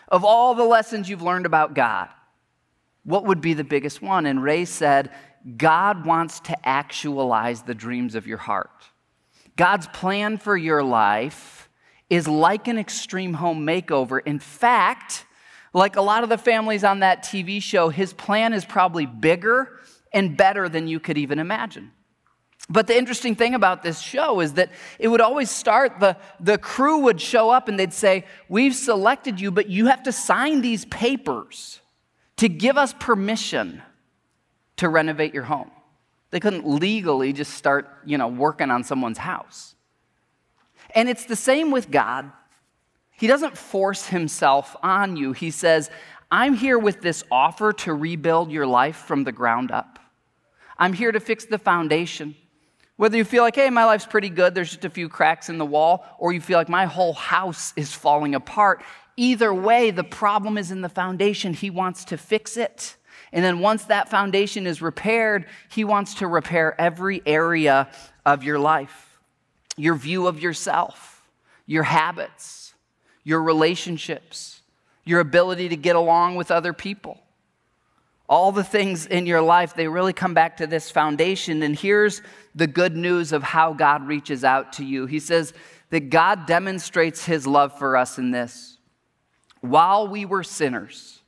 Of 0.08 0.26
all 0.26 0.56
the 0.56 0.64
lessons 0.64 1.12
you've 1.12 1.22
learned 1.22 1.46
about 1.46 1.76
God, 1.76 2.10
what 3.04 3.26
would 3.26 3.40
be 3.40 3.54
the 3.54 3.64
biggest 3.64 4.02
one? 4.02 4.26
And 4.26 4.42
Ray 4.42 4.66
said, 4.66 5.12
God 5.58 6.08
wants 6.08 6.40
to 6.40 6.68
actualize 6.68 7.62
the 7.62 7.76
dreams 7.76 8.16
of 8.16 8.26
your 8.26 8.40
heart. 8.40 8.90
God's 9.56 9.86
plan 9.90 10.40
for 10.40 10.58
your 10.58 10.82
life 10.82 11.70
is 12.10 12.28
like 12.28 12.68
an 12.68 12.80
extreme 12.80 13.36
home 13.36 13.64
makeover. 13.64 14.26
In 14.26 14.40
fact, 14.40 15.28
like 15.76 15.98
a 15.98 16.02
lot 16.02 16.24
of 16.24 16.30
the 16.30 16.38
families 16.38 16.86
on 16.86 17.02
that 17.02 17.22
TV 17.22 17.62
show, 17.62 17.90
his 17.90 18.14
plan 18.14 18.54
is 18.54 18.64
probably 18.64 19.06
bigger 19.06 19.78
and 20.14 20.38
better 20.38 20.70
than 20.70 20.88
you 20.88 21.02
could 21.02 21.18
even 21.18 21.38
imagine. 21.38 21.92
But 22.70 22.88
the 22.88 22.98
interesting 22.98 23.36
thing 23.36 23.54
about 23.54 23.84
this 23.84 24.00
show 24.00 24.40
is 24.40 24.54
that 24.54 24.72
it 25.00 25.10
would 25.10 25.20
always 25.20 25.52
start, 25.52 26.00
the, 26.00 26.16
the 26.40 26.58
crew 26.58 27.00
would 27.00 27.20
show 27.20 27.50
up 27.50 27.68
and 27.68 27.78
they'd 27.78 27.94
say, 27.94 28.24
We've 28.48 28.74
selected 28.74 29.42
you, 29.42 29.52
but 29.52 29.68
you 29.68 29.88
have 29.88 30.04
to 30.04 30.14
sign 30.14 30.62
these 30.62 30.86
papers 30.86 31.82
to 32.38 32.48
give 32.48 32.78
us 32.78 32.94
permission 32.98 33.82
to 34.78 34.88
renovate 34.88 35.34
your 35.34 35.44
home. 35.44 35.72
They 36.32 36.40
couldn't 36.40 36.66
legally 36.66 37.34
just 37.34 37.54
start, 37.54 37.90
you 38.06 38.18
know, 38.18 38.30
working 38.30 38.72
on 38.72 38.86
someone's 38.86 39.18
house. 39.18 39.76
And 40.96 41.10
it's 41.10 41.26
the 41.26 41.36
same 41.36 41.70
with 41.70 41.92
God. 41.92 42.32
He 43.18 43.28
doesn't 43.28 43.58
force 43.58 44.08
himself 44.08 44.76
on 44.84 45.16
you. 45.16 45.32
He 45.32 45.52
says, 45.52 45.90
I'm 46.30 46.54
here 46.54 46.78
with 46.78 47.02
this 47.02 47.24
offer 47.32 47.72
to 47.74 47.94
rebuild 47.94 48.52
your 48.52 48.68
life 48.68 48.98
from 48.98 49.24
the 49.24 49.32
ground 49.32 49.72
up. 49.72 50.00
I'm 50.78 50.94
here 50.94 51.12
to 51.12 51.20
fix 51.20 51.46
the 51.46 51.58
foundation. 51.58 52.36
Whether 52.98 53.18
you 53.18 53.24
feel 53.24 53.44
like, 53.44 53.56
hey, 53.56 53.70
my 53.70 53.86
life's 53.86 54.06
pretty 54.06 54.30
good, 54.30 54.54
there's 54.54 54.72
just 54.72 54.86
a 54.86 54.90
few 54.90 55.08
cracks 55.10 55.50
in 55.50 55.58
the 55.58 55.66
wall, 55.66 56.06
or 56.18 56.34
you 56.34 56.42
feel 56.42 56.58
like 56.58 56.70
my 56.70 56.86
whole 56.86 57.14
house 57.14 57.74
is 57.76 57.94
falling 57.94 58.36
apart, 58.36 58.84
either 59.18 59.54
way, 59.54 59.92
the 59.92 60.04
problem 60.04 60.58
is 60.58 60.72
in 60.72 60.82
the 60.82 60.90
foundation. 60.90 61.54
He 61.54 61.70
wants 61.70 62.06
to 62.06 62.18
fix 62.18 62.58
it. 62.58 62.96
And 63.32 63.44
then 63.44 63.60
once 63.60 63.86
that 63.86 64.10
foundation 64.10 64.66
is 64.68 64.82
repaired, 64.82 65.46
He 65.70 65.84
wants 65.84 66.16
to 66.16 66.28
repair 66.28 66.80
every 66.80 67.22
area 67.26 67.90
of 68.26 68.44
your 68.44 68.60
life 68.60 69.02
your 69.78 69.96
view 69.96 70.26
of 70.26 70.40
yourself, 70.40 71.22
your 71.66 71.84
habits 71.84 72.65
your 73.26 73.44
relationships, 73.44 74.62
your 75.04 75.20
ability 75.20 75.68
to 75.70 75.76
get 75.76 75.98
along 75.98 76.36
with 76.36 76.52
other 76.52 76.72
people. 76.72 77.20
All 78.30 78.52
the 78.52 78.64
things 78.64 79.06
in 79.06 79.26
your 79.26 79.42
life, 79.42 79.76
they 79.76 79.88
really 79.88 80.14
come 80.14 80.34
back 80.34 80.58
to 80.58 80.68
this 80.68 80.90
foundation. 80.90 81.62
And 81.62 81.78
here's 81.78 82.22
the 82.56 82.68
good 82.68 82.96
news 82.96 83.34
of 83.34 83.44
how 83.44 83.74
God 83.74 84.08
reaches 84.08 84.44
out 84.44 84.74
to 84.74 84.86
you. 84.86 85.06
He 85.06 85.20
says 85.20 85.54
that 85.90 86.10
God 86.10 86.46
demonstrates 86.46 87.26
his 87.26 87.46
love 87.46 87.78
for 87.78 87.98
us 87.98 88.18
in 88.18 88.32
this. 88.32 88.78
While 89.62 90.08
we 90.08 90.26
were 90.26 90.44
sinners, 90.44 91.22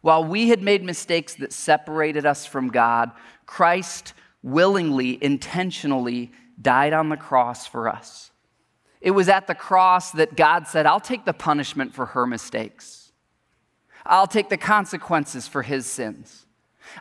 while 0.00 0.24
we 0.24 0.48
had 0.48 0.62
made 0.62 0.84
mistakes 0.84 1.34
that 1.36 1.52
separated 1.52 2.24
us 2.24 2.46
from 2.46 2.68
God, 2.68 3.10
Christ 3.46 4.14
willingly, 4.42 5.22
intentionally 5.22 6.32
died 6.60 6.92
on 6.92 7.08
the 7.08 7.16
cross 7.16 7.66
for 7.66 7.88
us. 7.88 8.30
It 9.00 9.12
was 9.12 9.28
at 9.28 9.46
the 9.46 9.54
cross 9.54 10.12
that 10.12 10.36
God 10.36 10.66
said, 10.66 10.86
I'll 10.86 11.00
take 11.00 11.24
the 11.24 11.32
punishment 11.32 11.94
for 11.94 12.06
her 12.06 12.26
mistakes. 12.26 13.12
I'll 14.04 14.26
take 14.26 14.48
the 14.48 14.56
consequences 14.56 15.46
for 15.46 15.62
his 15.62 15.86
sins. 15.86 16.46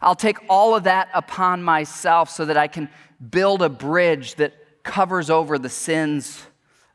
I'll 0.01 0.15
take 0.15 0.37
all 0.49 0.75
of 0.75 0.83
that 0.83 1.09
upon 1.13 1.63
myself 1.63 2.29
so 2.29 2.45
that 2.45 2.57
I 2.57 2.67
can 2.67 2.89
build 3.29 3.61
a 3.61 3.69
bridge 3.69 4.35
that 4.35 4.53
covers 4.83 5.29
over 5.29 5.57
the 5.57 5.69
sins 5.69 6.43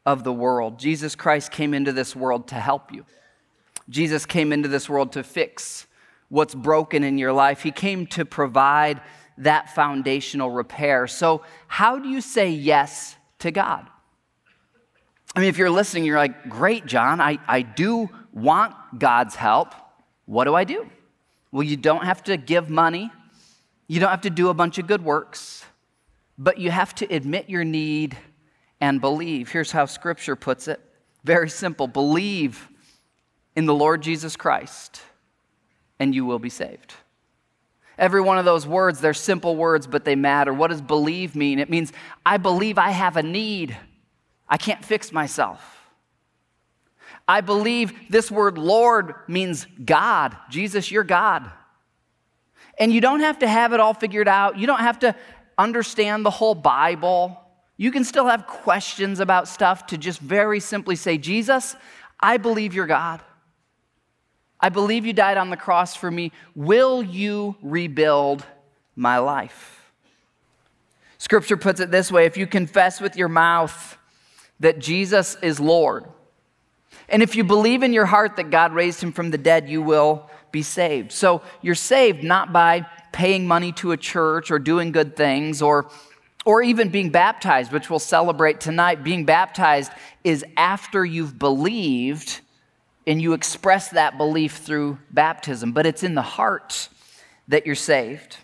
of 0.04 0.24
the 0.24 0.32
world. 0.32 0.78
Jesus 0.78 1.14
Christ 1.14 1.50
came 1.50 1.74
into 1.74 1.92
this 1.92 2.14
world 2.14 2.48
to 2.48 2.54
help 2.56 2.92
you. 2.92 3.04
Jesus 3.88 4.26
came 4.26 4.52
into 4.52 4.68
this 4.68 4.88
world 4.88 5.12
to 5.12 5.22
fix 5.22 5.86
what's 6.28 6.54
broken 6.54 7.04
in 7.04 7.18
your 7.18 7.32
life. 7.32 7.62
He 7.62 7.70
came 7.70 8.06
to 8.08 8.24
provide 8.24 9.00
that 9.38 9.74
foundational 9.74 10.50
repair. 10.50 11.06
So, 11.06 11.42
how 11.66 11.98
do 11.98 12.08
you 12.08 12.20
say 12.20 12.50
yes 12.50 13.16
to 13.40 13.50
God? 13.50 13.88
I 15.34 15.40
mean, 15.40 15.48
if 15.48 15.58
you're 15.58 15.70
listening, 15.70 16.04
you're 16.04 16.18
like, 16.18 16.48
great, 16.48 16.86
John, 16.86 17.20
I, 17.20 17.38
I 17.48 17.62
do 17.62 18.10
want 18.32 18.74
God's 18.98 19.34
help. 19.34 19.74
What 20.26 20.44
do 20.44 20.54
I 20.54 20.64
do? 20.64 20.88
Well, 21.50 21.62
you 21.62 21.76
don't 21.76 22.04
have 22.04 22.22
to 22.24 22.36
give 22.36 22.70
money, 22.70 23.10
you 23.86 24.00
don't 24.00 24.10
have 24.10 24.22
to 24.22 24.30
do 24.30 24.48
a 24.48 24.54
bunch 24.54 24.78
of 24.78 24.86
good 24.86 25.04
works, 25.04 25.64
but 26.38 26.58
you 26.58 26.70
have 26.70 26.94
to 26.96 27.14
admit 27.14 27.50
your 27.50 27.64
need 27.64 28.16
and 28.80 29.00
believe. 29.00 29.50
Here's 29.50 29.70
how 29.70 29.86
Scripture 29.86 30.36
puts 30.36 30.68
it 30.68 30.80
very 31.24 31.48
simple 31.48 31.86
believe 31.86 32.68
in 33.54 33.66
the 33.66 33.74
Lord 33.74 34.02
Jesus 34.02 34.36
Christ, 34.36 35.02
and 35.98 36.14
you 36.14 36.24
will 36.24 36.38
be 36.38 36.48
saved. 36.48 36.94
Every 37.98 38.20
one 38.20 38.38
of 38.38 38.44
those 38.44 38.66
words, 38.66 39.00
they're 39.00 39.14
simple 39.14 39.54
words, 39.54 39.86
but 39.86 40.04
they 40.04 40.16
matter. 40.16 40.52
What 40.52 40.70
does 40.70 40.80
believe 40.80 41.36
mean? 41.36 41.58
It 41.58 41.70
means 41.70 41.92
I 42.24 42.38
believe 42.38 42.78
I 42.78 42.90
have 42.90 43.16
a 43.16 43.22
need. 43.22 43.76
I 44.52 44.58
can't 44.58 44.84
fix 44.84 45.12
myself. 45.12 45.80
I 47.26 47.40
believe 47.40 48.10
this 48.10 48.30
word 48.30 48.58
Lord 48.58 49.14
means 49.26 49.66
God. 49.82 50.36
Jesus, 50.50 50.90
you're 50.90 51.04
God. 51.04 51.50
And 52.78 52.92
you 52.92 53.00
don't 53.00 53.20
have 53.20 53.38
to 53.38 53.48
have 53.48 53.72
it 53.72 53.80
all 53.80 53.94
figured 53.94 54.28
out. 54.28 54.58
You 54.58 54.66
don't 54.66 54.80
have 54.80 54.98
to 54.98 55.16
understand 55.56 56.26
the 56.26 56.30
whole 56.30 56.54
Bible. 56.54 57.40
You 57.78 57.90
can 57.90 58.04
still 58.04 58.26
have 58.26 58.46
questions 58.46 59.20
about 59.20 59.48
stuff 59.48 59.86
to 59.86 59.96
just 59.96 60.20
very 60.20 60.60
simply 60.60 60.96
say, 60.96 61.16
Jesus, 61.16 61.74
I 62.20 62.36
believe 62.36 62.74
you're 62.74 62.86
God. 62.86 63.22
I 64.60 64.68
believe 64.68 65.06
you 65.06 65.14
died 65.14 65.38
on 65.38 65.48
the 65.48 65.56
cross 65.56 65.96
for 65.96 66.10
me. 66.10 66.30
Will 66.54 67.02
you 67.02 67.56
rebuild 67.62 68.44
my 68.96 69.16
life? 69.16 69.90
Scripture 71.16 71.56
puts 71.56 71.80
it 71.80 71.90
this 71.90 72.12
way 72.12 72.26
if 72.26 72.36
you 72.36 72.46
confess 72.46 73.00
with 73.00 73.16
your 73.16 73.28
mouth, 73.28 73.96
that 74.62 74.78
Jesus 74.78 75.36
is 75.42 75.60
Lord. 75.60 76.04
And 77.08 77.22
if 77.22 77.36
you 77.36 77.44
believe 77.44 77.82
in 77.82 77.92
your 77.92 78.06
heart 78.06 78.36
that 78.36 78.50
God 78.50 78.72
raised 78.72 79.02
him 79.02 79.12
from 79.12 79.30
the 79.30 79.38
dead, 79.38 79.68
you 79.68 79.82
will 79.82 80.30
be 80.50 80.62
saved. 80.62 81.12
So 81.12 81.42
you're 81.60 81.74
saved 81.74 82.24
not 82.24 82.52
by 82.52 82.86
paying 83.12 83.46
money 83.46 83.72
to 83.72 83.92
a 83.92 83.96
church 83.96 84.50
or 84.50 84.58
doing 84.58 84.92
good 84.92 85.16
things 85.16 85.60
or 85.60 85.90
or 86.44 86.60
even 86.60 86.88
being 86.88 87.10
baptized, 87.10 87.70
which 87.70 87.88
we'll 87.88 88.00
celebrate 88.00 88.60
tonight. 88.60 89.04
Being 89.04 89.24
baptized 89.24 89.92
is 90.24 90.44
after 90.56 91.04
you've 91.04 91.38
believed 91.38 92.40
and 93.06 93.22
you 93.22 93.32
express 93.32 93.90
that 93.90 94.18
belief 94.18 94.56
through 94.56 94.98
baptism, 95.12 95.70
but 95.70 95.86
it's 95.86 96.02
in 96.02 96.14
the 96.14 96.22
heart 96.22 96.88
that 97.46 97.64
you're 97.64 97.76
saved. 97.76 98.38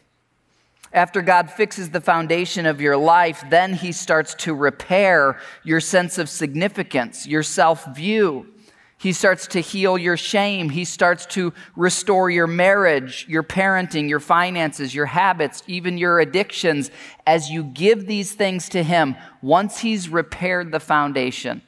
After 0.92 1.20
God 1.20 1.50
fixes 1.50 1.90
the 1.90 2.00
foundation 2.00 2.64
of 2.64 2.80
your 2.80 2.96
life, 2.96 3.44
then 3.50 3.74
He 3.74 3.92
starts 3.92 4.34
to 4.36 4.54
repair 4.54 5.38
your 5.62 5.80
sense 5.80 6.18
of 6.18 6.28
significance, 6.28 7.26
your 7.26 7.42
self 7.42 7.84
view. 7.94 8.46
He 9.00 9.12
starts 9.12 9.46
to 9.48 9.60
heal 9.60 9.96
your 9.96 10.16
shame. 10.16 10.70
He 10.70 10.84
starts 10.84 11.24
to 11.26 11.52
restore 11.76 12.30
your 12.30 12.48
marriage, 12.48 13.26
your 13.28 13.44
parenting, 13.44 14.08
your 14.08 14.18
finances, 14.18 14.92
your 14.92 15.06
habits, 15.06 15.62
even 15.68 15.98
your 15.98 16.18
addictions. 16.18 16.90
As 17.24 17.48
you 17.48 17.62
give 17.62 18.06
these 18.06 18.32
things 18.32 18.68
to 18.70 18.82
Him, 18.82 19.14
once 19.40 19.78
He's 19.78 20.08
repaired 20.08 20.72
the 20.72 20.80
foundation, 20.80 21.62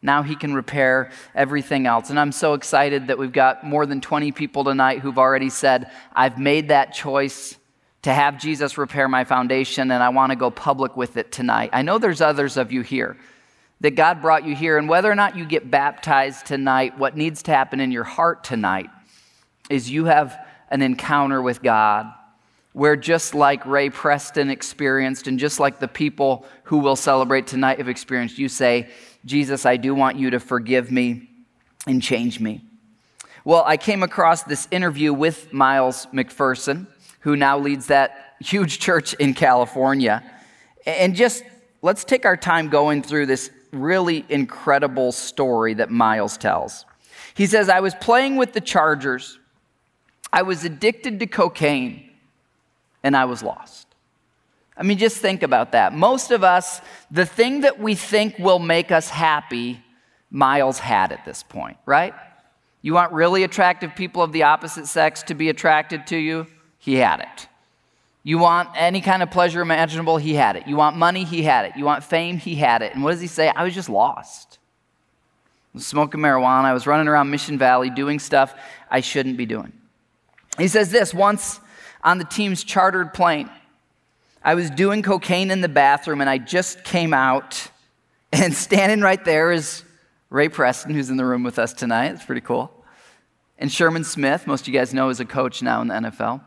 now 0.00 0.22
He 0.22 0.36
can 0.36 0.54
repair 0.54 1.10
everything 1.34 1.86
else. 1.86 2.08
And 2.08 2.20
I'm 2.20 2.30
so 2.30 2.54
excited 2.54 3.08
that 3.08 3.18
we've 3.18 3.32
got 3.32 3.64
more 3.64 3.84
than 3.84 4.00
20 4.00 4.30
people 4.30 4.62
tonight 4.62 5.00
who've 5.00 5.18
already 5.18 5.50
said, 5.50 5.90
I've 6.12 6.38
made 6.38 6.68
that 6.68 6.92
choice 6.92 7.56
to 8.02 8.12
have 8.12 8.40
Jesus 8.40 8.78
repair 8.78 9.08
my 9.08 9.24
foundation, 9.24 9.90
and 9.90 10.02
I 10.02 10.08
want 10.08 10.30
to 10.30 10.36
go 10.36 10.50
public 10.50 10.96
with 10.96 11.16
it 11.16 11.30
tonight. 11.32 11.70
I 11.72 11.82
know 11.82 11.98
there's 11.98 12.20
others 12.20 12.56
of 12.56 12.72
you 12.72 12.82
here 12.82 13.16
that 13.80 13.92
God 13.92 14.20
brought 14.20 14.44
you 14.44 14.54
here, 14.54 14.78
and 14.78 14.88
whether 14.88 15.10
or 15.10 15.14
not 15.14 15.36
you 15.36 15.44
get 15.44 15.70
baptized 15.70 16.46
tonight, 16.46 16.98
what 16.98 17.16
needs 17.16 17.42
to 17.44 17.50
happen 17.50 17.80
in 17.80 17.92
your 17.92 18.04
heart 18.04 18.44
tonight 18.44 18.90
is 19.68 19.90
you 19.90 20.06
have 20.06 20.38
an 20.70 20.82
encounter 20.82 21.40
with 21.40 21.62
God 21.62 22.12
where 22.72 22.96
just 22.96 23.34
like 23.34 23.66
Ray 23.66 23.90
Preston 23.90 24.48
experienced, 24.48 25.26
and 25.26 25.38
just 25.38 25.58
like 25.58 25.80
the 25.80 25.88
people 25.88 26.46
who 26.64 26.78
will 26.78 26.96
celebrate 26.96 27.46
tonight 27.48 27.78
have 27.78 27.88
experienced, 27.88 28.38
you 28.38 28.48
say, 28.48 28.88
Jesus, 29.24 29.66
I 29.66 29.76
do 29.76 29.94
want 29.94 30.18
you 30.18 30.30
to 30.30 30.40
forgive 30.40 30.90
me 30.90 31.28
and 31.86 32.00
change 32.00 32.38
me. 32.38 32.62
Well, 33.44 33.64
I 33.66 33.76
came 33.76 34.02
across 34.02 34.44
this 34.44 34.68
interview 34.70 35.12
with 35.12 35.52
Miles 35.52 36.06
McPherson 36.12 36.86
who 37.20 37.36
now 37.36 37.58
leads 37.58 37.86
that 37.86 38.36
huge 38.40 38.78
church 38.78 39.14
in 39.14 39.34
California. 39.34 40.22
And 40.86 41.14
just 41.14 41.44
let's 41.82 42.04
take 42.04 42.24
our 42.24 42.36
time 42.36 42.68
going 42.68 43.02
through 43.02 43.26
this 43.26 43.50
really 43.72 44.24
incredible 44.28 45.12
story 45.12 45.74
that 45.74 45.90
Miles 45.90 46.36
tells. 46.36 46.84
He 47.34 47.46
says, 47.46 47.68
I 47.68 47.80
was 47.80 47.94
playing 47.94 48.36
with 48.36 48.52
the 48.52 48.60
Chargers. 48.60 49.38
I 50.32 50.42
was 50.42 50.64
addicted 50.64 51.20
to 51.20 51.26
cocaine, 51.26 52.10
and 53.02 53.16
I 53.16 53.24
was 53.24 53.42
lost. 53.42 53.86
I 54.76 54.82
mean, 54.82 54.98
just 54.98 55.18
think 55.18 55.42
about 55.42 55.72
that. 55.72 55.92
Most 55.92 56.30
of 56.30 56.42
us, 56.42 56.80
the 57.10 57.26
thing 57.26 57.62
that 57.62 57.78
we 57.78 57.94
think 57.94 58.38
will 58.38 58.58
make 58.58 58.90
us 58.90 59.10
happy, 59.10 59.82
Miles 60.30 60.78
had 60.78 61.12
at 61.12 61.24
this 61.24 61.42
point, 61.42 61.76
right? 61.84 62.14
You 62.80 62.94
want 62.94 63.12
really 63.12 63.42
attractive 63.42 63.94
people 63.94 64.22
of 64.22 64.32
the 64.32 64.44
opposite 64.44 64.86
sex 64.86 65.22
to 65.24 65.34
be 65.34 65.50
attracted 65.50 66.06
to 66.08 66.16
you? 66.16 66.46
He 66.80 66.96
had 66.96 67.20
it. 67.20 67.46
You 68.22 68.38
want 68.38 68.70
any 68.74 69.00
kind 69.00 69.22
of 69.22 69.30
pleasure 69.30 69.60
imaginable? 69.60 70.16
He 70.16 70.34
had 70.34 70.56
it. 70.56 70.66
You 70.66 70.76
want 70.76 70.96
money? 70.96 71.24
He 71.24 71.42
had 71.42 71.66
it. 71.66 71.72
You 71.76 71.84
want 71.84 72.02
fame? 72.02 72.38
He 72.38 72.56
had 72.56 72.82
it. 72.82 72.94
And 72.94 73.04
what 73.04 73.12
does 73.12 73.20
he 73.20 73.26
say? 73.26 73.48
I 73.48 73.64
was 73.64 73.74
just 73.74 73.88
lost. 73.88 74.58
I 75.72 75.78
was 75.78 75.86
smoking 75.86 76.20
marijuana. 76.20 76.64
I 76.64 76.72
was 76.72 76.86
running 76.86 77.06
around 77.06 77.30
Mission 77.30 77.56
Valley 77.56 77.90
doing 77.90 78.18
stuff 78.18 78.54
I 78.90 79.00
shouldn't 79.00 79.36
be 79.36 79.46
doing. 79.46 79.72
He 80.58 80.68
says 80.68 80.90
this 80.90 81.14
once 81.14 81.60
on 82.02 82.18
the 82.18 82.24
team's 82.24 82.64
chartered 82.64 83.14
plane, 83.14 83.48
I 84.42 84.54
was 84.54 84.70
doing 84.70 85.02
cocaine 85.02 85.50
in 85.50 85.60
the 85.60 85.68
bathroom 85.68 86.20
and 86.20 86.28
I 86.28 86.38
just 86.38 86.82
came 86.82 87.12
out, 87.12 87.70
and 88.32 88.54
standing 88.54 89.00
right 89.00 89.22
there 89.24 89.52
is 89.52 89.84
Ray 90.30 90.48
Preston, 90.48 90.94
who's 90.94 91.10
in 91.10 91.16
the 91.16 91.26
room 91.26 91.42
with 91.42 91.58
us 91.58 91.72
tonight. 91.72 92.12
It's 92.12 92.24
pretty 92.24 92.40
cool. 92.40 92.72
And 93.58 93.70
Sherman 93.70 94.04
Smith, 94.04 94.46
most 94.46 94.62
of 94.62 94.68
you 94.68 94.74
guys 94.78 94.94
know, 94.94 95.10
is 95.10 95.20
a 95.20 95.24
coach 95.24 95.62
now 95.62 95.82
in 95.82 95.88
the 95.88 95.94
NFL. 95.94 96.40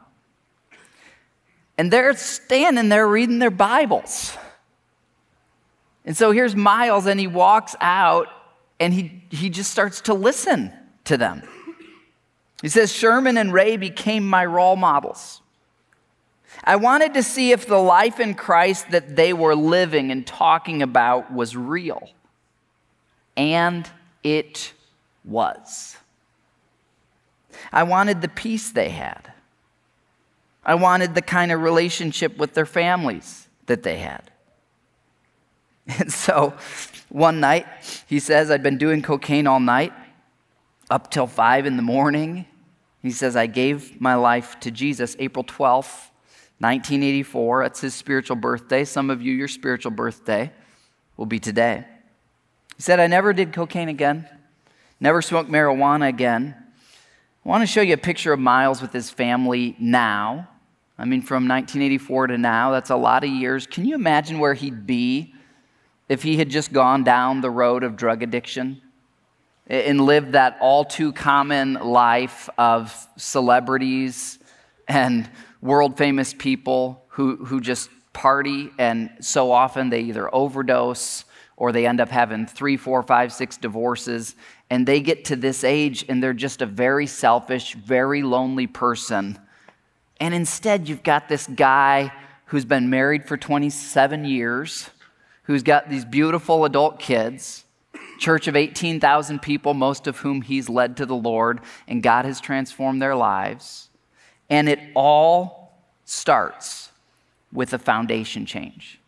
And 1.78 1.92
they're 1.92 2.16
standing 2.16 2.90
there 2.90 3.08
reading 3.08 3.40
their 3.40 3.52
Bibles. 3.52 4.38
And 6.06 6.16
so 6.16 6.32
here's 6.32 6.56
Miles, 6.56 7.06
and 7.06 7.20
he 7.20 7.28
walks 7.28 7.76
out 7.82 8.28
and 8.80 8.94
he, 8.94 9.24
he 9.30 9.50
just 9.50 9.72
starts 9.72 10.02
to 10.02 10.14
listen 10.14 10.74
to 11.06 11.18
them. 11.18 11.44
He 12.62 12.70
says, 12.70 12.94
Sherman 12.94 13.38
and 13.38 13.54
Ray 13.54 13.78
became 13.78 14.28
my 14.28 14.46
role 14.46 14.76
models. 14.76 15.42
I 16.64 16.76
wanted 16.76 17.14
to 17.16 17.24
see 17.24 17.52
if 17.52 17.66
the 17.66 17.78
life 17.78 18.20
in 18.20 18.36
Christ 18.36 18.92
that 18.92 19.16
they 19.16 19.34
were 19.34 19.56
living 19.56 20.12
and 20.12 20.26
talking 20.26 20.82
about 20.82 21.34
was 21.34 21.58
real. 21.58 22.10
And 23.36 23.90
it 24.24 24.74
was. 25.26 25.98
I 27.72 27.84
wanted 27.84 28.22
the 28.22 28.30
peace 28.30 28.72
they 28.72 28.90
had. 28.90 29.33
I 30.66 30.76
wanted 30.76 31.16
the 31.16 31.22
kind 31.22 31.52
of 31.52 31.62
relationship 31.62 32.38
with 32.38 32.54
their 32.54 32.66
families 32.66 33.48
that 33.66 33.84
they 33.84 33.98
had. 33.98 34.32
And 35.88 36.12
so 36.14 36.54
one 37.10 37.40
night, 37.40 37.68
he 38.08 38.20
says, 38.20 38.50
I'd 38.50 38.64
been 38.64 38.78
doing 38.78 39.02
cocaine 39.02 39.48
all 39.48 39.60
night, 39.60 39.94
up 40.90 41.12
till 41.12 41.28
five 41.28 41.66
in 41.66 41.78
the 41.78 41.84
morning. 41.84 42.46
He 43.02 43.12
says, 43.12 43.36
I 43.36 43.48
gave 43.48 44.00
my 44.00 44.16
life 44.16 44.60
to 44.62 44.72
Jesus 44.72 45.16
April 45.20 45.44
12th, 45.44 46.10
1984. 46.60 47.64
That's 47.64 47.82
his 47.82 47.94
spiritual 47.94 48.38
birthday. 48.38 48.86
Some 48.86 49.10
of 49.10 49.22
you, 49.22 49.34
your 49.34 49.50
spiritual 49.50 49.92
birthday 49.92 50.52
will 51.18 51.26
be 51.26 51.40
today. 51.40 51.86
He 52.78 52.82
said, 52.82 53.00
I 53.00 53.08
never 53.08 53.34
did 53.34 53.54
cocaine 53.54 53.90
again, 53.90 54.28
never 55.00 55.22
smoked 55.22 55.50
marijuana 55.50 56.08
again. 56.08 56.56
I 57.46 57.50
want 57.50 57.62
to 57.62 57.68
show 57.68 57.82
you 57.82 57.94
a 57.94 57.98
picture 57.98 58.32
of 58.32 58.40
Miles 58.40 58.82
with 58.82 58.94
his 58.94 59.10
family 59.10 59.76
now. 59.78 60.48
I 60.98 61.06
mean, 61.06 61.22
from 61.22 61.48
1984 61.48 62.28
to 62.28 62.38
now, 62.38 62.72
that's 62.72 62.92
a 62.92 62.96
lot 62.96 63.24
of 63.24 63.30
years. 63.30 63.66
Can 63.66 63.86
you 63.86 63.96
imagine 63.96 64.40
where 64.40 64.54
he'd 64.54 64.86
be 64.86 65.34
if 66.08 66.22
he 66.22 66.38
had 66.38 66.50
just 66.50 66.72
gone 66.72 67.04
down 67.04 67.42
the 67.42 67.50
road 67.50 67.84
of 67.84 67.96
drug 67.96 68.22
addiction 68.22 68.82
and 69.68 70.02
lived 70.02 70.34
that 70.34 70.58
all 70.62 70.86
too 70.86 71.12
common 71.12 71.74
life 71.74 72.50
of 72.58 73.08
celebrities 73.18 74.38
and 74.88 75.30
world 75.62 75.98
famous 75.98 76.34
people 76.34 77.04
who, 77.08 77.38
who 77.46 77.60
just 77.62 77.90
party 78.12 78.70
and 78.78 79.10
so 79.20 79.52
often 79.52 79.90
they 79.90 80.02
either 80.02 80.34
overdose 80.34 81.26
or 81.56 81.72
they 81.72 81.88
end 81.88 82.02
up 82.02 82.10
having 82.10 82.46
three, 82.46 82.78
four, 82.78 83.02
five, 83.04 83.32
six 83.32 83.58
divorces, 83.58 84.36
and 84.70 84.86
they 84.86 85.00
get 85.00 85.26
to 85.26 85.36
this 85.36 85.64
age 85.64 86.04
and 86.10 86.22
they're 86.22 86.34
just 86.34 86.62
a 86.62 86.66
very 86.66 87.08
selfish, 87.08 87.74
very 87.76 88.22
lonely 88.22 88.68
person 88.68 89.40
and 90.20 90.34
instead, 90.34 90.88
you've 90.88 91.04
got 91.04 91.28
this 91.30 91.48
guy 91.48 92.12
who's 92.46 92.66
been 92.66 92.90
married 92.90 93.26
for 93.28 93.36
27 93.36 94.26
years, 94.26 94.90
who's 95.44 95.64
got 95.64 95.90
these 95.90 96.06
beautiful 96.06 96.66
adult 96.66 97.00
kids, 97.00 97.66
church 98.20 98.48
of 98.48 98.56
18,000 98.56 99.42
people, 99.42 99.74
most 99.74 100.08
of 100.08 100.20
whom 100.20 100.42
he's 100.42 100.70
led 100.70 100.98
to 100.98 101.06
the 101.06 101.16
Lord, 101.16 101.62
and 101.88 102.04
God 102.04 102.26
has 102.26 102.40
transformed 102.40 103.02
their 103.02 103.16
lives. 103.16 103.90
And 104.50 104.70
it 104.70 104.80
all 104.96 105.74
starts 106.06 106.92
with 107.52 107.74
a 107.74 107.80
foundation 107.80 108.46
change. 108.46 109.00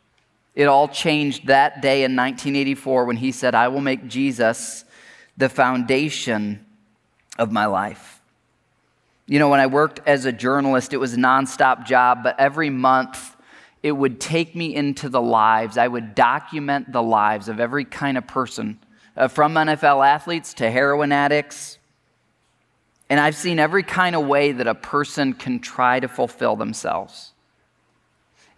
It 0.56 0.66
all 0.66 0.88
changed 0.88 1.48
that 1.48 1.82
day 1.82 2.04
in 2.04 2.16
1984 2.16 3.06
when 3.06 3.18
he 3.18 3.32
said, 3.32 3.54
I 3.56 3.68
will 3.68 3.82
make 3.82 4.08
Jesus 4.08 4.86
the 5.38 5.50
foundation 5.50 6.66
of 7.38 7.52
my 7.52 7.66
life. 7.66 8.15
You 9.28 9.40
know, 9.40 9.50
when 9.50 9.60
I 9.60 9.68
worked 9.68 10.02
as 10.06 10.26
a 10.26 10.32
journalist, 10.32 10.94
it 10.94 10.98
was 10.98 11.14
a 11.14 11.18
nonstop 11.18 11.86
job, 11.86 12.20
but 12.24 12.40
every 12.40 12.70
month 12.70 13.36
it 13.82 13.92
would 13.92 14.20
take 14.20 14.56
me 14.56 14.76
into 14.76 15.10
the 15.10 15.22
lives. 15.22 15.78
I 15.78 15.88
would 15.88 16.16
document 16.16 16.92
the 16.92 17.02
lives 17.02 17.50
of 17.50 17.60
every 17.60 17.86
kind 17.86 18.18
of 18.18 18.28
person, 18.28 18.80
uh, 19.16 19.28
from 19.28 19.54
NFL 19.54 20.06
athletes 20.06 20.54
to 20.56 20.70
heroin 20.70 21.12
addicts. 21.12 21.78
And 23.10 23.20
I've 23.20 23.36
seen 23.36 23.60
every 23.60 23.84
kind 23.84 24.16
of 24.16 24.26
way 24.26 24.52
that 24.52 24.68
a 24.68 24.76
person 24.76 25.34
can 25.34 25.60
try 25.60 26.00
to 26.00 26.08
fulfill 26.08 26.56
themselves. 26.56 27.32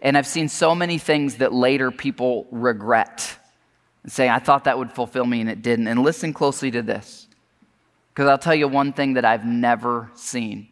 And 0.00 0.16
I've 0.16 0.26
seen 0.26 0.48
so 0.48 0.74
many 0.74 0.98
things 0.98 1.36
that 1.36 1.52
later 1.52 1.90
people 1.90 2.46
regret 2.50 3.36
and 4.02 4.12
say, 4.12 4.28
I 4.28 4.38
thought 4.38 4.64
that 4.64 4.78
would 4.78 4.92
fulfill 4.92 5.26
me 5.26 5.40
and 5.40 5.50
it 5.50 5.60
didn't. 5.62 5.88
And 5.88 6.02
listen 6.02 6.32
closely 6.32 6.70
to 6.70 6.82
this. 6.82 7.27
Because 8.18 8.30
I'll 8.30 8.36
tell 8.36 8.56
you 8.56 8.66
one 8.66 8.92
thing 8.92 9.12
that 9.12 9.24
I've 9.24 9.44
never 9.44 10.10
seen. 10.16 10.66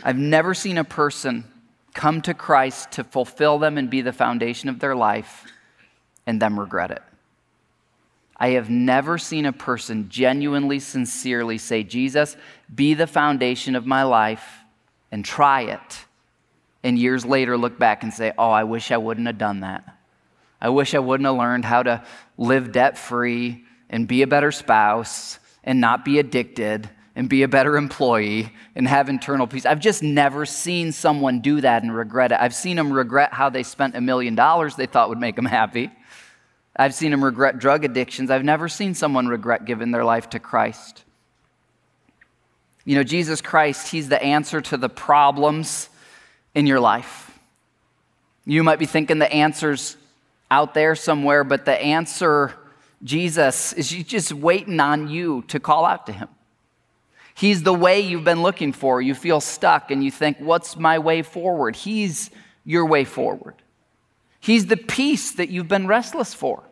I've 0.00 0.16
never 0.16 0.54
seen 0.54 0.78
a 0.78 0.84
person 0.84 1.42
come 1.92 2.22
to 2.22 2.34
Christ 2.34 2.92
to 2.92 3.02
fulfill 3.02 3.58
them 3.58 3.76
and 3.76 3.90
be 3.90 4.00
the 4.00 4.12
foundation 4.12 4.68
of 4.68 4.78
their 4.78 4.94
life 4.94 5.44
and 6.28 6.40
them 6.40 6.60
regret 6.60 6.92
it. 6.92 7.02
I 8.36 8.50
have 8.50 8.70
never 8.70 9.18
seen 9.18 9.44
a 9.44 9.52
person 9.52 10.08
genuinely, 10.08 10.78
sincerely 10.78 11.58
say, 11.58 11.82
Jesus, 11.82 12.36
be 12.72 12.94
the 12.94 13.08
foundation 13.08 13.74
of 13.74 13.84
my 13.84 14.04
life 14.04 14.60
and 15.10 15.24
try 15.24 15.62
it. 15.62 16.04
And 16.84 16.96
years 16.96 17.26
later 17.26 17.58
look 17.58 17.76
back 17.76 18.04
and 18.04 18.14
say, 18.14 18.32
oh, 18.38 18.50
I 18.50 18.62
wish 18.62 18.92
I 18.92 18.98
wouldn't 18.98 19.26
have 19.26 19.38
done 19.38 19.60
that. 19.60 19.82
I 20.60 20.68
wish 20.68 20.94
I 20.94 21.00
wouldn't 21.00 21.26
have 21.26 21.34
learned 21.34 21.64
how 21.64 21.82
to 21.82 22.04
live 22.38 22.70
debt 22.70 22.96
free 22.96 23.64
and 23.88 24.06
be 24.06 24.22
a 24.22 24.28
better 24.28 24.52
spouse 24.52 25.39
and 25.64 25.80
not 25.80 26.04
be 26.04 26.18
addicted 26.18 26.88
and 27.16 27.28
be 27.28 27.42
a 27.42 27.48
better 27.48 27.76
employee 27.76 28.52
and 28.74 28.86
have 28.88 29.08
internal 29.08 29.46
peace. 29.46 29.66
I've 29.66 29.80
just 29.80 30.02
never 30.02 30.46
seen 30.46 30.92
someone 30.92 31.40
do 31.40 31.60
that 31.60 31.82
and 31.82 31.94
regret 31.94 32.32
it. 32.32 32.38
I've 32.40 32.54
seen 32.54 32.76
them 32.76 32.92
regret 32.92 33.34
how 33.34 33.50
they 33.50 33.62
spent 33.62 33.96
a 33.96 34.00
million 34.00 34.34
dollars 34.34 34.76
they 34.76 34.86
thought 34.86 35.08
would 35.08 35.18
make 35.18 35.36
them 35.36 35.44
happy. 35.44 35.90
I've 36.76 36.94
seen 36.94 37.10
them 37.10 37.22
regret 37.22 37.58
drug 37.58 37.84
addictions. 37.84 38.30
I've 38.30 38.44
never 38.44 38.68
seen 38.68 38.94
someone 38.94 39.26
regret 39.26 39.64
giving 39.64 39.90
their 39.90 40.04
life 40.04 40.30
to 40.30 40.38
Christ. 40.38 41.04
You 42.84 42.96
know, 42.96 43.02
Jesus 43.02 43.40
Christ, 43.40 43.88
He's 43.88 44.08
the 44.08 44.22
answer 44.22 44.60
to 44.62 44.76
the 44.76 44.88
problems 44.88 45.90
in 46.54 46.66
your 46.66 46.80
life. 46.80 47.38
You 48.46 48.62
might 48.62 48.78
be 48.78 48.86
thinking 48.86 49.18
the 49.18 49.32
answer's 49.32 49.96
out 50.50 50.74
there 50.74 50.94
somewhere, 50.94 51.44
but 51.44 51.64
the 51.64 51.78
answer 51.78 52.54
Jesus 53.02 53.72
is 53.72 53.88
just 53.90 54.32
waiting 54.32 54.78
on 54.80 55.08
you 55.08 55.42
to 55.48 55.58
call 55.58 55.84
out 55.84 56.06
to 56.06 56.12
him. 56.12 56.28
He's 57.34 57.62
the 57.62 57.72
way 57.72 58.00
you've 58.00 58.24
been 58.24 58.42
looking 58.42 58.72
for. 58.72 59.00
You 59.00 59.14
feel 59.14 59.40
stuck 59.40 59.90
and 59.90 60.04
you 60.04 60.10
think, 60.10 60.38
What's 60.38 60.76
my 60.76 60.98
way 60.98 61.22
forward? 61.22 61.76
He's 61.76 62.30
your 62.64 62.84
way 62.84 63.04
forward. 63.04 63.54
He's 64.40 64.66
the 64.66 64.76
peace 64.76 65.32
that 65.32 65.48
you've 65.48 65.68
been 65.68 65.86
restless 65.86 66.34
for. 66.34 66.62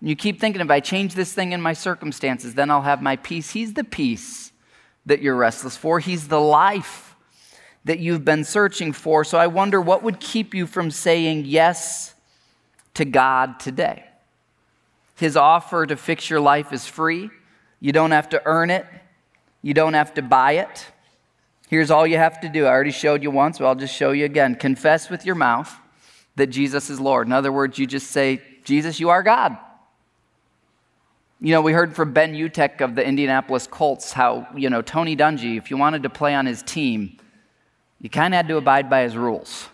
You 0.00 0.14
keep 0.14 0.40
thinking, 0.40 0.60
if 0.60 0.70
I 0.70 0.80
change 0.80 1.14
this 1.14 1.32
thing 1.32 1.52
in 1.52 1.60
my 1.60 1.72
circumstances, 1.72 2.54
then 2.54 2.70
I'll 2.70 2.82
have 2.82 3.02
my 3.02 3.16
peace. 3.16 3.50
He's 3.50 3.74
the 3.74 3.84
peace 3.84 4.52
that 5.06 5.22
you're 5.22 5.36
restless 5.36 5.76
for. 5.76 6.00
He's 6.00 6.28
the 6.28 6.40
life 6.40 7.16
that 7.84 8.00
you've 8.00 8.24
been 8.24 8.44
searching 8.44 8.92
for. 8.92 9.24
So 9.24 9.38
I 9.38 9.46
wonder 9.46 9.80
what 9.80 10.02
would 10.02 10.20
keep 10.20 10.54
you 10.54 10.66
from 10.66 10.90
saying 10.90 11.44
yes 11.46 12.14
to 12.94 13.04
God 13.04 13.60
today? 13.60 14.05
His 15.16 15.36
offer 15.36 15.86
to 15.86 15.96
fix 15.96 16.30
your 16.30 16.40
life 16.40 16.72
is 16.72 16.86
free. 16.86 17.30
You 17.80 17.92
don't 17.92 18.12
have 18.12 18.28
to 18.30 18.42
earn 18.46 18.70
it, 18.70 18.86
you 19.62 19.74
don't 19.74 19.94
have 19.94 20.14
to 20.14 20.22
buy 20.22 20.52
it. 20.52 20.86
Here's 21.68 21.90
all 21.90 22.06
you 22.06 22.16
have 22.16 22.40
to 22.42 22.48
do. 22.48 22.64
I 22.64 22.68
already 22.68 22.92
showed 22.92 23.24
you 23.24 23.30
once, 23.32 23.58
but 23.58 23.66
I'll 23.66 23.74
just 23.74 23.94
show 23.94 24.12
you 24.12 24.24
again. 24.24 24.54
Confess 24.54 25.10
with 25.10 25.26
your 25.26 25.34
mouth 25.34 25.74
that 26.36 26.46
Jesus 26.46 26.90
is 26.90 27.00
Lord. 27.00 27.26
In 27.26 27.32
other 27.32 27.50
words, 27.50 27.76
you 27.76 27.86
just 27.86 28.12
say, 28.12 28.40
Jesus, 28.62 29.00
you 29.00 29.08
are 29.08 29.22
God. 29.22 29.56
You 31.40 31.52
know, 31.52 31.60
we 31.60 31.72
heard 31.72 31.94
from 31.94 32.12
Ben 32.12 32.34
Utecht 32.34 32.80
of 32.80 32.94
the 32.94 33.04
Indianapolis 33.04 33.66
Colts 33.66 34.12
how, 34.12 34.46
you 34.56 34.70
know, 34.70 34.80
Tony 34.80 35.16
Dungy, 35.16 35.58
if 35.58 35.70
you 35.70 35.76
wanted 35.76 36.04
to 36.04 36.08
play 36.10 36.34
on 36.34 36.46
his 36.46 36.62
team, 36.62 37.18
you 38.00 38.08
kind 38.08 38.32
of 38.32 38.36
had 38.36 38.48
to 38.48 38.56
abide 38.56 38.88
by 38.88 39.02
his 39.02 39.16
rules. 39.16 39.68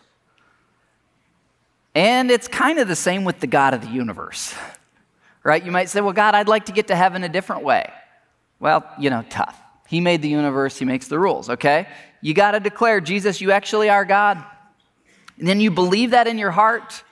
And 1.94 2.30
it's 2.30 2.48
kind 2.48 2.78
of 2.78 2.88
the 2.88 2.96
same 2.96 3.24
with 3.24 3.40
the 3.40 3.46
God 3.46 3.74
of 3.74 3.82
the 3.82 3.88
universe, 3.88 4.54
right? 5.44 5.64
You 5.64 5.70
might 5.70 5.88
say, 5.88 6.00
well, 6.00 6.12
God, 6.12 6.34
I'd 6.34 6.48
like 6.48 6.66
to 6.66 6.72
get 6.72 6.88
to 6.88 6.96
heaven 6.96 7.24
a 7.24 7.28
different 7.28 7.64
way. 7.64 7.90
Well, 8.60 8.88
you 8.98 9.10
know, 9.10 9.24
tough. 9.28 9.58
He 9.88 10.00
made 10.00 10.22
the 10.22 10.28
universe, 10.28 10.78
He 10.78 10.84
makes 10.84 11.08
the 11.08 11.18
rules, 11.18 11.50
okay? 11.50 11.88
You 12.20 12.34
got 12.34 12.52
to 12.52 12.60
declare, 12.60 13.00
Jesus, 13.00 13.40
you 13.40 13.50
actually 13.50 13.90
are 13.90 14.04
God. 14.04 14.42
And 15.38 15.46
then 15.46 15.60
you 15.60 15.70
believe 15.70 16.12
that 16.12 16.26
in 16.26 16.38
your 16.38 16.50
heart. 16.52 17.02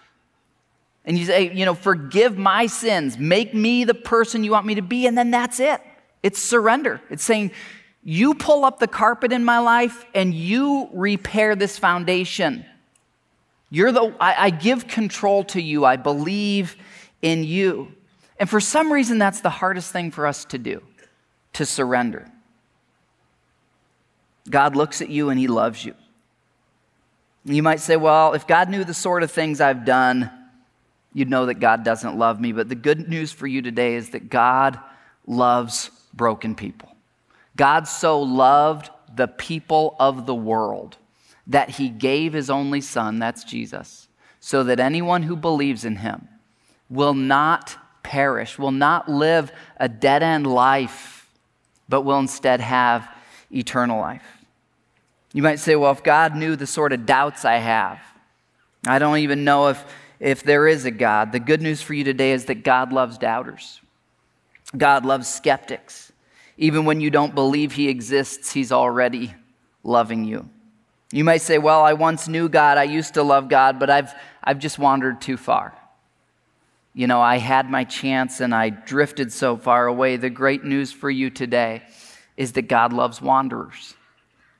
And 1.04 1.18
you 1.18 1.26
say, 1.26 1.52
you 1.52 1.64
know, 1.64 1.74
forgive 1.74 2.38
my 2.38 2.66
sins, 2.66 3.18
make 3.18 3.54
me 3.54 3.84
the 3.84 3.94
person 3.94 4.44
you 4.44 4.52
want 4.52 4.66
me 4.66 4.76
to 4.76 4.82
be, 4.82 5.06
and 5.06 5.18
then 5.18 5.30
that's 5.30 5.58
it. 5.58 5.80
It's 6.22 6.38
surrender. 6.38 7.00
It's 7.10 7.24
saying, 7.24 7.52
you 8.02 8.34
pull 8.34 8.64
up 8.64 8.78
the 8.78 8.86
carpet 8.86 9.32
in 9.32 9.44
my 9.44 9.58
life 9.58 10.04
and 10.14 10.34
you 10.34 10.88
repair 10.92 11.56
this 11.56 11.78
foundation. 11.78 12.64
You're 13.70 13.92
the, 13.92 14.14
I, 14.20 14.46
I 14.46 14.50
give 14.50 14.88
control 14.88 15.44
to 15.44 15.60
you. 15.60 15.84
I 15.84 15.96
believe 15.96 16.76
in 17.22 17.44
you. 17.44 17.92
And 18.40 18.48
for 18.48 18.58
some 18.58 18.90
reason, 18.90 19.18
that's 19.18 19.42
the 19.42 19.50
hardest 19.50 19.92
thing 19.92 20.10
for 20.10 20.26
us 20.26 20.46
to 20.46 20.58
do, 20.58 20.82
to 21.52 21.66
surrender. 21.66 22.26
God 24.48 24.74
looks 24.74 25.02
at 25.02 25.10
you 25.10 25.28
and 25.28 25.38
he 25.38 25.46
loves 25.46 25.84
you. 25.84 25.94
You 27.44 27.62
might 27.62 27.80
say, 27.80 27.96
well, 27.96 28.32
if 28.32 28.46
God 28.46 28.70
knew 28.70 28.82
the 28.82 28.94
sort 28.94 29.22
of 29.22 29.30
things 29.30 29.60
I've 29.60 29.84
done, 29.84 30.30
you'd 31.12 31.28
know 31.28 31.46
that 31.46 31.54
God 31.60 31.84
doesn't 31.84 32.16
love 32.16 32.40
me. 32.40 32.52
But 32.52 32.70
the 32.70 32.74
good 32.74 33.10
news 33.10 33.30
for 33.30 33.46
you 33.46 33.60
today 33.60 33.94
is 33.94 34.10
that 34.10 34.30
God 34.30 34.78
loves 35.26 35.90
broken 36.14 36.54
people. 36.54 36.88
God 37.56 37.86
so 37.86 38.22
loved 38.22 38.88
the 39.14 39.28
people 39.28 39.96
of 40.00 40.24
the 40.24 40.34
world 40.34 40.96
that 41.46 41.68
he 41.68 41.90
gave 41.90 42.32
his 42.32 42.48
only 42.48 42.80
son, 42.80 43.18
that's 43.18 43.44
Jesus, 43.44 44.08
so 44.38 44.64
that 44.64 44.80
anyone 44.80 45.24
who 45.24 45.36
believes 45.36 45.84
in 45.84 45.96
him 45.96 46.26
will 46.88 47.14
not 47.14 47.76
perish, 48.02 48.58
will 48.58 48.70
not 48.70 49.08
live 49.08 49.52
a 49.76 49.88
dead 49.88 50.22
end 50.22 50.46
life, 50.46 51.28
but 51.88 52.02
will 52.02 52.18
instead 52.18 52.60
have 52.60 53.08
eternal 53.50 54.00
life. 54.00 54.24
You 55.32 55.42
might 55.42 55.60
say, 55.60 55.76
well, 55.76 55.92
if 55.92 56.02
God 56.02 56.34
knew 56.34 56.56
the 56.56 56.66
sort 56.66 56.92
of 56.92 57.06
doubts 57.06 57.44
I 57.44 57.56
have, 57.56 58.00
I 58.86 58.98
don't 58.98 59.18
even 59.18 59.44
know 59.44 59.68
if, 59.68 59.84
if 60.18 60.42
there 60.42 60.66
is 60.66 60.84
a 60.84 60.90
God. 60.90 61.32
The 61.32 61.40
good 61.40 61.62
news 61.62 61.82
for 61.82 61.94
you 61.94 62.02
today 62.02 62.32
is 62.32 62.46
that 62.46 62.64
God 62.64 62.92
loves 62.92 63.18
doubters, 63.18 63.80
God 64.76 65.04
loves 65.04 65.28
skeptics. 65.28 66.12
Even 66.56 66.84
when 66.84 67.00
you 67.00 67.08
don't 67.08 67.34
believe 67.34 67.72
He 67.72 67.88
exists, 67.88 68.52
He's 68.52 68.70
already 68.70 69.34
loving 69.82 70.24
you. 70.24 70.48
You 71.10 71.24
might 71.24 71.40
say, 71.40 71.58
Well, 71.58 71.82
I 71.82 71.94
once 71.94 72.28
knew 72.28 72.48
God, 72.48 72.76
I 72.76 72.84
used 72.84 73.14
to 73.14 73.22
love 73.22 73.48
God, 73.48 73.80
but 73.80 73.88
I've, 73.88 74.12
I've 74.44 74.58
just 74.58 74.78
wandered 74.78 75.20
too 75.20 75.36
far. 75.36 75.74
You 77.00 77.06
know, 77.06 77.22
I 77.22 77.38
had 77.38 77.70
my 77.70 77.84
chance 77.84 78.40
and 78.40 78.54
I 78.54 78.68
drifted 78.68 79.32
so 79.32 79.56
far 79.56 79.86
away. 79.86 80.18
The 80.18 80.28
great 80.28 80.64
news 80.64 80.92
for 80.92 81.10
you 81.10 81.30
today 81.30 81.80
is 82.36 82.52
that 82.52 82.68
God 82.68 82.92
loves 82.92 83.22
wanderers. 83.22 83.94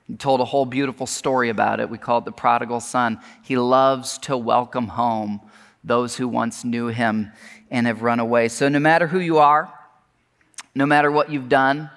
He 0.06 0.14
told 0.14 0.40
a 0.40 0.46
whole 0.46 0.64
beautiful 0.64 1.06
story 1.06 1.50
about 1.50 1.80
it. 1.80 1.90
We 1.90 1.98
call 1.98 2.20
it 2.20 2.24
the 2.24 2.32
prodigal 2.32 2.80
son. 2.80 3.20
He 3.42 3.58
loves 3.58 4.16
to 4.20 4.38
welcome 4.38 4.88
home 4.88 5.42
those 5.84 6.16
who 6.16 6.26
once 6.26 6.64
knew 6.64 6.86
him 6.86 7.30
and 7.70 7.86
have 7.86 8.00
run 8.00 8.20
away. 8.20 8.48
So, 8.48 8.70
no 8.70 8.80
matter 8.80 9.06
who 9.06 9.20
you 9.20 9.36
are, 9.36 9.70
no 10.74 10.86
matter 10.86 11.10
what 11.10 11.30
you've 11.30 11.50
done, 11.50 11.90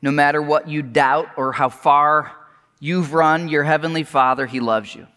no 0.00 0.12
matter 0.12 0.40
what 0.40 0.68
you 0.68 0.82
doubt 0.82 1.26
or 1.36 1.54
how 1.54 1.68
far 1.68 2.30
you've 2.78 3.14
run, 3.14 3.48
your 3.48 3.64
heavenly 3.64 4.04
Father, 4.04 4.46
He 4.46 4.60
loves 4.60 4.94
you. 4.94 5.08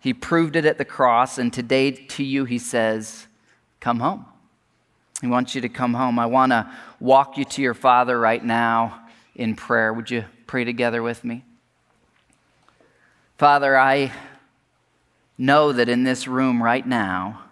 He 0.00 0.12
proved 0.12 0.56
it 0.56 0.64
at 0.64 0.76
the 0.76 0.84
cross, 0.84 1.38
and 1.38 1.52
today 1.52 1.92
to 1.92 2.24
you, 2.24 2.46
He 2.46 2.58
says, 2.58 3.28
Come 3.86 4.00
home. 4.00 4.26
He 5.20 5.28
wants 5.28 5.54
you 5.54 5.60
to 5.60 5.68
come 5.68 5.94
home. 5.94 6.18
I 6.18 6.26
want 6.26 6.50
to 6.50 6.68
walk 6.98 7.38
you 7.38 7.44
to 7.44 7.62
your 7.62 7.72
Father 7.72 8.18
right 8.18 8.44
now 8.44 9.06
in 9.36 9.54
prayer. 9.54 9.92
Would 9.92 10.10
you 10.10 10.24
pray 10.48 10.64
together 10.64 11.04
with 11.04 11.22
me? 11.22 11.44
Father, 13.38 13.78
I 13.78 14.10
know 15.38 15.70
that 15.70 15.88
in 15.88 16.02
this 16.02 16.26
room 16.26 16.60
right 16.60 16.84
now, 16.84 17.44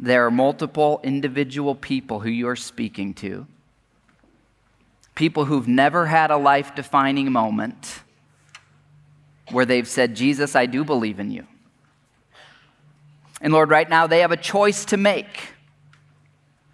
there 0.00 0.26
are 0.26 0.30
multiple 0.32 1.00
individual 1.04 1.76
people 1.76 2.18
who 2.18 2.28
you 2.28 2.48
are 2.48 2.56
speaking 2.56 3.14
to. 3.14 3.46
People 5.14 5.44
who've 5.44 5.68
never 5.68 6.06
had 6.06 6.32
a 6.32 6.36
life 6.36 6.74
defining 6.74 7.30
moment 7.30 8.00
where 9.52 9.64
they've 9.64 9.86
said, 9.86 10.16
Jesus, 10.16 10.56
I 10.56 10.66
do 10.66 10.82
believe 10.82 11.20
in 11.20 11.30
you. 11.30 11.46
And 13.42 13.52
Lord, 13.52 13.68
right 13.68 13.88
now 13.88 14.06
they 14.06 14.20
have 14.20 14.32
a 14.32 14.36
choice 14.36 14.86
to 14.86 14.96
make. 14.96 15.52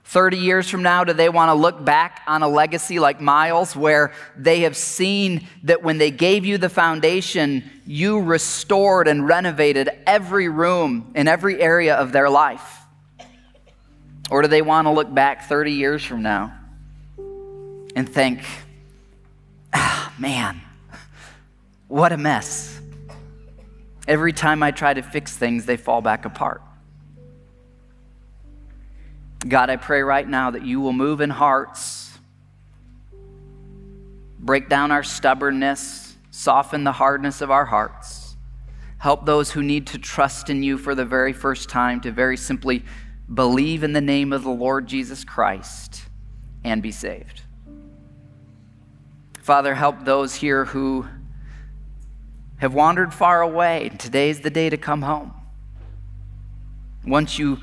30 0.05 0.39
years 0.39 0.71
from 0.71 0.83
now, 0.83 1.05
do 1.05 1.13
they 1.13 1.29
want 1.29 1.51
to 1.51 1.55
look 1.55 1.85
back 1.85 2.23
on 2.27 2.43
a 2.43 2.49
legacy 2.49 2.99
like 2.99 3.21
Miles 3.21 3.77
where 3.77 4.13
they 4.37 4.61
have 4.61 4.75
seen 4.75 5.47
that 5.65 5.83
when 5.83 5.99
they 5.99 6.11
gave 6.11 6.47
you 6.47 6.57
the 6.57 6.71
foundation, 6.71 7.63
you 7.87 8.21
restored 8.21 9.07
and 9.07 9.29
renovated 9.29 9.91
every 10.07 10.49
room 10.49 11.13
in 11.15 11.29
every 11.29 11.61
area 11.61 11.95
of 11.95 12.13
their 12.13 12.31
life? 12.31 12.79
Or 14.31 14.41
do 14.41 14.49
they 14.49 14.63
want 14.63 14.87
to 14.87 14.93
look 14.93 15.13
back 15.13 15.47
30 15.47 15.73
years 15.73 16.03
from 16.03 16.23
now 16.23 16.55
and 17.95 18.09
think, 18.09 18.41
ah, 19.75 20.15
man, 20.19 20.61
what 21.87 22.13
a 22.13 22.17
mess? 22.17 22.81
Every 24.09 24.33
time 24.33 24.63
I 24.63 24.71
try 24.71 24.95
to 24.95 25.03
fix 25.03 25.37
things, 25.37 25.67
they 25.67 25.77
fall 25.77 26.01
back 26.01 26.25
apart. 26.25 26.63
God, 29.47 29.69
I 29.69 29.77
pray 29.77 30.01
right 30.01 30.27
now 30.27 30.51
that 30.51 30.65
you 30.65 30.81
will 30.81 30.95
move 30.95 31.21
in 31.21 31.29
hearts, 31.29 32.19
break 34.41 34.71
down 34.71 34.91
our 34.91 35.03
stubbornness, 35.03 36.17
soften 36.31 36.85
the 36.85 36.93
hardness 36.93 37.43
of 37.43 37.51
our 37.51 37.67
hearts. 37.67 38.37
Help 38.97 39.27
those 39.27 39.53
who 39.53 39.63
need 39.63 39.87
to 39.89 39.99
trust 39.99 40.49
in 40.49 40.63
you 40.63 40.79
for 40.79 40.95
the 40.95 41.05
very 41.05 41.35
first 41.35 41.69
time 41.69 42.01
to 42.01 42.11
very 42.11 42.37
simply 42.37 42.83
believe 43.33 43.85
in 43.85 43.93
the 43.93 44.01
name 44.01 44.33
of 44.33 44.43
the 44.43 44.51
Lord 44.51 44.87
Jesus 44.87 45.23
Christ 45.23 46.03
and 46.65 46.83
be 46.83 46.91
saved. 46.91 47.43
Father, 49.43 49.75
help 49.75 50.05
those 50.05 50.35
here 50.35 50.65
who 50.65 51.07
have 52.59 52.75
wandered 52.75 53.15
far 53.15 53.43
away. 53.43 53.91
Today's 53.99 54.41
the 54.41 54.51
day 54.51 54.71
to 54.71 54.77
come 54.77 55.03
home. 55.03 55.33
Once 57.05 57.39
you 57.39 57.59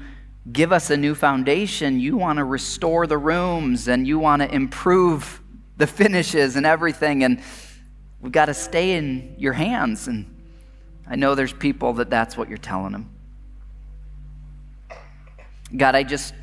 give 0.52 0.72
us 0.72 0.90
a 0.90 0.98
new 0.98 1.16
foundation. 1.16 2.00
You 2.00 2.18
want 2.18 2.38
to 2.38 2.44
restore 2.44 3.08
the 3.08 3.18
rooms 3.18 3.88
and 3.88 4.08
you 4.08 4.20
want 4.20 4.42
to 4.42 4.54
improve 4.54 5.42
the 5.78 5.88
finishes 5.88 6.56
and 6.56 6.66
everything. 6.66 7.24
And 7.24 7.42
we've 8.22 8.32
got 8.32 8.46
to 8.46 8.54
stay 8.54 8.94
in 8.94 9.36
your 9.38 9.54
hands. 9.54 10.08
And 10.08 10.34
I 11.08 11.16
know 11.16 11.36
there's 11.36 11.54
people 11.54 11.94
that 11.94 12.10
that's 12.10 12.38
what 12.38 12.48
you're 12.50 12.58
telling 12.58 12.92
them. 12.92 13.10
God, 15.76 15.96
I 15.96 16.04
just 16.04 16.34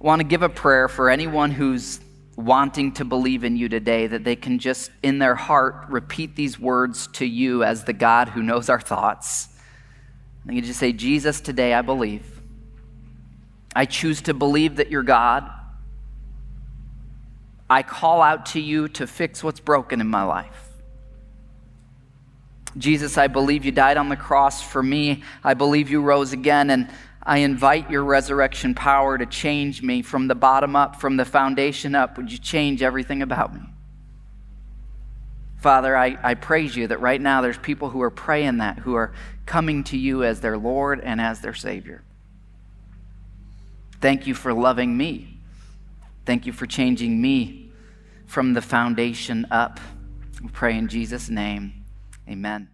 want 0.00 0.20
to 0.20 0.24
give 0.24 0.42
a 0.42 0.48
prayer 0.48 0.88
for 0.88 1.08
anyone 1.08 1.52
who's 1.52 2.00
wanting 2.44 2.92
to 2.92 3.04
believe 3.04 3.44
in 3.44 3.56
you 3.56 3.68
today, 3.68 4.06
that 4.06 4.24
they 4.24 4.36
can 4.36 4.58
just, 4.58 4.90
in 5.02 5.18
their 5.18 5.34
heart, 5.34 5.86
repeat 5.88 6.36
these 6.36 6.58
words 6.58 7.06
to 7.08 7.26
you 7.26 7.64
as 7.64 7.84
the 7.84 7.92
God 7.92 8.28
who 8.28 8.42
knows 8.42 8.68
our 8.68 8.80
thoughts. 8.80 9.48
And 10.46 10.56
can 10.56 10.64
just 10.64 10.80
say, 10.80 10.92
Jesus, 10.92 11.40
today 11.40 11.74
I 11.74 11.82
believe. 11.82 12.40
I 13.74 13.84
choose 13.84 14.20
to 14.22 14.34
believe 14.34 14.76
that 14.76 14.90
you're 14.90 15.02
God. 15.02 15.50
I 17.70 17.82
call 17.82 18.20
out 18.20 18.46
to 18.46 18.60
you 18.60 18.88
to 18.88 19.06
fix 19.06 19.42
what's 19.42 19.60
broken 19.60 20.00
in 20.00 20.08
my 20.08 20.24
life. 20.24 20.68
Jesus, 22.76 23.18
I 23.18 23.28
believe 23.28 23.64
you 23.64 23.72
died 23.72 23.96
on 23.96 24.08
the 24.08 24.16
cross 24.16 24.62
for 24.62 24.82
me. 24.82 25.22
I 25.44 25.54
believe 25.54 25.90
you 25.90 26.00
rose 26.00 26.32
again, 26.32 26.70
and 26.70 26.90
I 27.24 27.38
invite 27.38 27.90
your 27.90 28.04
resurrection 28.04 28.74
power 28.74 29.16
to 29.16 29.26
change 29.26 29.82
me 29.82 30.02
from 30.02 30.26
the 30.28 30.34
bottom 30.34 30.74
up, 30.74 30.96
from 30.96 31.16
the 31.16 31.24
foundation 31.24 31.94
up. 31.94 32.16
Would 32.16 32.32
you 32.32 32.38
change 32.38 32.82
everything 32.82 33.22
about 33.22 33.54
me? 33.54 33.60
Father, 35.58 35.96
I, 35.96 36.18
I 36.20 36.34
praise 36.34 36.74
you 36.74 36.88
that 36.88 37.00
right 37.00 37.20
now 37.20 37.40
there's 37.40 37.58
people 37.58 37.90
who 37.90 38.02
are 38.02 38.10
praying 38.10 38.58
that, 38.58 38.78
who 38.80 38.94
are 38.94 39.12
coming 39.46 39.84
to 39.84 39.96
you 39.96 40.24
as 40.24 40.40
their 40.40 40.58
Lord 40.58 41.00
and 41.00 41.20
as 41.20 41.40
their 41.40 41.54
Savior. 41.54 42.02
Thank 44.00 44.26
you 44.26 44.34
for 44.34 44.52
loving 44.52 44.96
me. 44.96 45.38
Thank 46.26 46.46
you 46.46 46.52
for 46.52 46.66
changing 46.66 47.22
me 47.22 47.70
from 48.26 48.54
the 48.54 48.62
foundation 48.62 49.46
up. 49.52 49.78
We 50.42 50.48
pray 50.48 50.76
in 50.76 50.88
Jesus' 50.88 51.28
name. 51.28 51.84
Amen. 52.28 52.71